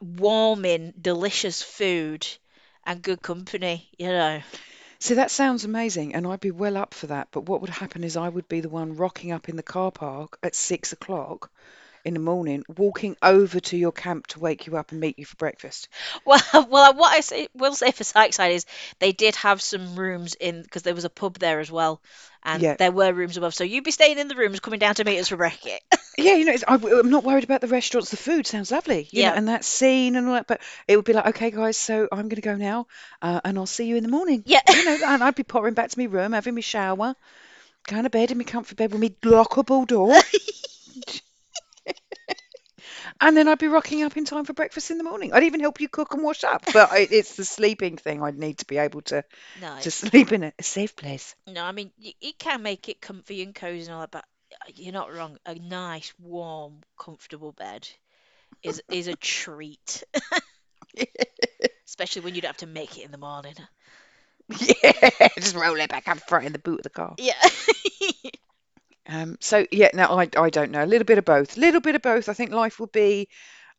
warming, 0.00 0.92
delicious 1.00 1.62
food 1.62 2.26
and 2.84 3.02
good 3.02 3.22
company, 3.22 3.88
you 3.98 4.08
know. 4.08 4.42
See, 4.98 5.14
that 5.14 5.30
sounds 5.30 5.64
amazing, 5.64 6.14
and 6.14 6.26
I'd 6.26 6.40
be 6.40 6.50
well 6.50 6.76
up 6.76 6.92
for 6.92 7.06
that. 7.08 7.28
But 7.30 7.48
what 7.48 7.60
would 7.62 7.70
happen 7.70 8.04
is 8.04 8.16
I 8.16 8.28
would 8.28 8.48
be 8.48 8.60
the 8.60 8.68
one 8.68 8.96
rocking 8.96 9.32
up 9.32 9.48
in 9.48 9.56
the 9.56 9.62
car 9.62 9.90
park 9.90 10.38
at 10.42 10.54
six 10.54 10.92
o'clock 10.92 11.50
in 12.04 12.14
the 12.14 12.20
morning 12.20 12.64
walking 12.76 13.16
over 13.22 13.60
to 13.60 13.76
your 13.76 13.92
camp 13.92 14.26
to 14.28 14.40
wake 14.40 14.66
you 14.66 14.76
up 14.76 14.92
and 14.92 15.00
meet 15.00 15.18
you 15.18 15.24
for 15.24 15.36
breakfast. 15.36 15.88
Well, 16.24 16.40
well, 16.68 16.94
what 16.94 17.12
I 17.12 17.20
say, 17.20 17.48
will 17.54 17.74
say 17.74 17.90
for 17.92 18.04
Sykeside 18.04 18.52
is 18.52 18.66
they 18.98 19.12
did 19.12 19.34
have 19.36 19.60
some 19.60 19.96
rooms 19.96 20.34
in 20.34 20.62
because 20.62 20.82
there 20.82 20.94
was 20.94 21.04
a 21.04 21.10
pub 21.10 21.38
there 21.38 21.60
as 21.60 21.70
well, 21.70 22.00
and 22.44 22.62
Yeah. 22.62 22.76
there 22.78 22.92
were 22.92 23.12
rooms 23.12 23.36
above. 23.36 23.54
So 23.54 23.64
you'd 23.64 23.84
be 23.84 23.90
staying 23.90 24.18
in 24.18 24.28
the 24.28 24.36
rooms, 24.36 24.60
coming 24.60 24.78
down 24.80 24.94
to 24.96 25.04
meet 25.04 25.18
us 25.18 25.28
for 25.28 25.36
breakfast. 25.36 25.80
Yeah, 26.18 26.34
you 26.34 26.44
know, 26.44 26.52
it's, 26.52 26.64
I, 26.66 26.74
am 26.74 27.08
not 27.08 27.24
worried 27.24 27.44
about 27.44 27.62
the 27.62 27.68
restaurants. 27.68 28.10
The 28.10 28.16
food 28.18 28.46
sounds 28.46 28.70
lovely, 28.70 29.08
you 29.10 29.22
Yeah. 29.22 29.30
know, 29.30 29.36
and 29.36 29.48
that 29.48 29.64
scene 29.64 30.16
and 30.16 30.26
all 30.26 30.34
that. 30.34 30.46
But 30.46 30.60
it 30.86 30.96
would 30.96 31.04
be 31.04 31.12
like, 31.14 31.26
okay, 31.28 31.50
guys, 31.50 31.76
so 31.78 32.08
I'm 32.12 32.28
going 32.28 32.36
to 32.36 32.42
go 32.42 32.56
now, 32.56 32.88
uh, 33.22 33.40
and 33.44 33.56
I'll 33.56 33.64
see 33.66 33.86
you 33.86 33.96
in 33.96 34.02
the 34.02 34.08
morning. 34.10 34.42
Yeah. 34.44 34.60
You 34.68 34.82
know, 34.82 34.98
and 35.06 35.22
I'd 35.22 35.34
be 35.34 35.44
pottering 35.44 35.74
back 35.74 35.88
to 35.88 35.98
my 35.98 36.06
room, 36.06 36.32
having 36.32 36.54
my 36.54 36.60
shower, 36.60 37.14
going 37.86 38.02
to 38.04 38.10
bed 38.10 38.30
in 38.30 38.38
my 38.38 38.44
comfy 38.44 38.74
bed 38.74 38.92
with 38.92 39.00
my 39.00 39.12
lockable 39.22 39.86
door, 39.86 40.14
and 43.20 43.36
then 43.36 43.48
I'd 43.48 43.58
be 43.58 43.68
rocking 43.68 44.02
up 44.02 44.16
in 44.16 44.24
time 44.24 44.44
for 44.44 44.52
breakfast 44.52 44.90
in 44.90 44.98
the 44.98 45.04
morning. 45.04 45.32
I'd 45.32 45.44
even 45.44 45.60
help 45.60 45.80
you 45.80 45.88
cook 45.88 46.14
and 46.14 46.22
wash 46.22 46.44
up. 46.44 46.64
But 46.72 46.90
I, 46.90 47.06
it's 47.10 47.36
the 47.36 47.44
sleeping 47.44 47.96
thing. 47.96 48.22
I'd 48.22 48.38
need 48.38 48.58
to 48.58 48.66
be 48.66 48.78
able 48.78 49.02
to 49.02 49.24
no, 49.60 49.76
to 49.80 49.90
sleep 49.90 50.32
in 50.32 50.44
a, 50.44 50.52
a 50.58 50.62
safe 50.62 50.96
place. 50.96 51.34
no, 51.46 51.64
I 51.64 51.72
mean 51.72 51.90
you, 51.98 52.12
you 52.20 52.32
can 52.38 52.62
make 52.62 52.88
it 52.88 53.00
comfy 53.00 53.42
and 53.42 53.54
cozy 53.54 53.86
and 53.86 53.94
all 53.94 54.00
that, 54.00 54.10
but 54.10 54.24
uh, 54.52 54.72
you're 54.74 54.92
not 54.92 55.12
wrong. 55.12 55.36
A 55.46 55.54
nice, 55.54 56.12
warm, 56.18 56.80
comfortable 56.98 57.52
bed 57.52 57.88
is 58.62 58.82
is 58.90 59.06
a 59.08 59.14
treat, 59.14 60.04
especially 61.86 62.22
when 62.22 62.34
you 62.34 62.40
don't 62.40 62.50
have 62.50 62.56
to 62.58 62.66
make 62.66 62.98
it 62.98 63.04
in 63.04 63.10
the 63.10 63.18
morning. 63.18 63.54
yeah, 64.48 65.28
just 65.38 65.54
roll 65.54 65.76
it 65.76 65.90
back 65.90 66.08
up 66.08 66.18
front 66.28 66.46
in 66.46 66.52
the 66.52 66.58
boot 66.58 66.80
of 66.80 66.84
the 66.84 66.90
car. 66.90 67.14
Yeah. 67.18 67.34
Um, 69.08 69.36
so 69.40 69.66
yeah, 69.70 69.90
now 69.94 70.18
I 70.18 70.28
I 70.36 70.50
don't 70.50 70.70
know. 70.70 70.84
A 70.84 70.86
little 70.86 71.04
bit 71.04 71.18
of 71.18 71.24
both. 71.24 71.56
A 71.56 71.60
little 71.60 71.80
bit 71.80 71.94
of 71.94 72.02
both. 72.02 72.28
I 72.28 72.32
think 72.34 72.50
life 72.52 72.78
would 72.80 72.92
be 72.92 73.28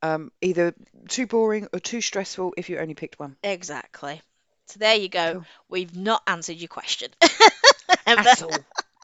um, 0.01 0.31
either 0.41 0.73
too 1.07 1.27
boring 1.27 1.67
or 1.73 1.79
too 1.79 2.01
stressful 2.01 2.53
if 2.57 2.69
you 2.69 2.79
only 2.79 2.95
picked 2.95 3.19
one. 3.19 3.35
Exactly. 3.43 4.21
So 4.67 4.79
there 4.79 4.95
you 4.95 5.09
go. 5.09 5.33
Cool. 5.33 5.45
We've 5.69 5.95
not 5.95 6.23
answered 6.27 6.57
your 6.57 6.67
question. 6.69 7.11
At 8.07 8.41
all. 8.41 8.51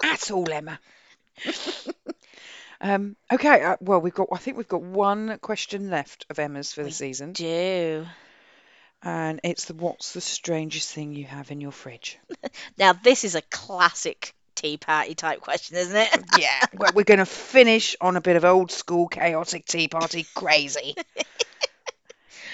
At 0.03 0.31
all, 0.31 0.49
Emma. 0.51 0.79
um, 2.81 3.15
okay. 3.31 3.61
Uh, 3.63 3.77
well, 3.81 3.99
we've 3.99 4.13
got. 4.13 4.29
I 4.31 4.37
think 4.37 4.57
we've 4.57 4.67
got 4.67 4.81
one 4.81 5.37
question 5.39 5.89
left 5.89 6.25
of 6.29 6.39
Emma's 6.39 6.73
for 6.73 6.81
the 6.81 6.87
We 6.87 6.91
season, 6.91 7.33
Do. 7.33 8.05
and 9.03 9.39
it's 9.43 9.65
the 9.65 9.73
what's 9.75 10.13
the 10.13 10.21
strangest 10.21 10.93
thing 10.93 11.13
you 11.13 11.25
have 11.25 11.51
in 11.51 11.61
your 11.61 11.71
fridge? 11.71 12.17
Now, 12.77 12.93
this 12.93 13.23
is 13.23 13.35
a 13.35 13.41
classic 13.41 14.33
tea 14.57 14.77
party 14.77 15.15
type 15.15 15.39
question, 15.39 15.77
isn't 15.77 15.95
it? 15.95 16.23
Yeah. 16.39 16.65
well, 16.73 16.91
we're 16.93 17.03
going 17.03 17.19
to 17.19 17.25
finish 17.25 17.95
on 18.01 18.15
a 18.17 18.21
bit 18.21 18.35
of 18.35 18.43
old 18.43 18.71
school 18.71 19.07
chaotic 19.07 19.65
tea 19.65 19.87
party 19.87 20.25
crazy. 20.35 20.95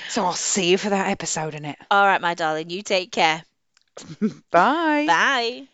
so 0.10 0.24
I'll 0.24 0.34
see 0.34 0.70
you 0.72 0.78
for 0.78 0.90
that 0.90 1.10
episode 1.10 1.56
in 1.56 1.66
it. 1.66 1.78
All 1.90 2.06
right, 2.06 2.22
my 2.22 2.34
darling, 2.34 2.70
you 2.70 2.82
take 2.82 3.12
care. 3.12 3.44
Bye. 4.52 5.06
Bye. 5.08 5.68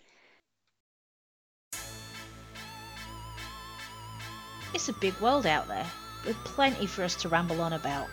It's 4.73 4.87
a 4.89 4.93
big 4.93 5.19
world 5.19 5.45
out 5.45 5.67
there, 5.67 5.85
with 6.25 6.37
plenty 6.43 6.85
for 6.85 7.03
us 7.03 7.15
to 7.15 7.29
ramble 7.29 7.59
on 7.61 7.73
about. 7.73 8.07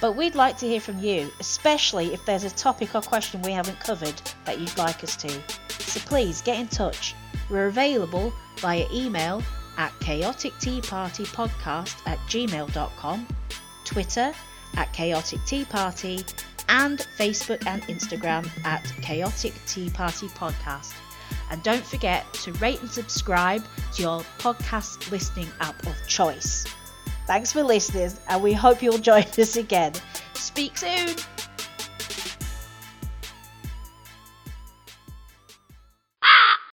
But 0.00 0.16
we'd 0.16 0.34
like 0.34 0.58
to 0.58 0.66
hear 0.66 0.80
from 0.80 0.98
you, 0.98 1.30
especially 1.38 2.12
if 2.12 2.24
there's 2.26 2.44
a 2.44 2.50
topic 2.50 2.94
or 2.94 3.02
question 3.02 3.40
we 3.42 3.52
haven't 3.52 3.78
covered 3.78 4.20
that 4.46 4.58
you'd 4.58 4.76
like 4.76 5.04
us 5.04 5.14
to. 5.16 5.30
So 5.68 6.00
please 6.00 6.40
get 6.40 6.58
in 6.58 6.66
touch. 6.66 7.14
We're 7.50 7.66
available 7.66 8.32
via 8.58 8.86
email 8.92 9.42
at 9.76 9.92
chaoticteapartypodcast 10.00 11.96
at 12.06 12.18
gmail.com, 12.28 13.26
Twitter 13.84 14.32
at 14.76 14.92
chaotic 14.92 15.40
tea 15.46 15.64
party, 15.64 16.24
and 16.68 17.06
Facebook 17.18 17.66
and 17.66 17.82
Instagram 17.82 18.48
at 18.64 18.84
chaotic 19.02 19.54
tea 19.66 19.90
party 19.90 20.28
podcast. 20.28 20.94
And 21.50 21.62
don't 21.62 21.84
forget 21.84 22.32
to 22.34 22.52
rate 22.54 22.80
and 22.80 22.90
subscribe 22.90 23.62
to 23.94 24.02
your 24.02 24.20
podcast 24.38 25.10
listening 25.10 25.48
app 25.60 25.86
of 25.86 25.94
choice. 26.06 26.66
Thanks 27.26 27.52
for 27.52 27.62
listening, 27.62 28.10
and 28.28 28.42
we 28.42 28.52
hope 28.52 28.82
you'll 28.82 28.98
join 29.10 29.24
us 29.24 29.56
again. 29.56 29.92
Speak 30.34 30.76
soon. 30.76 31.16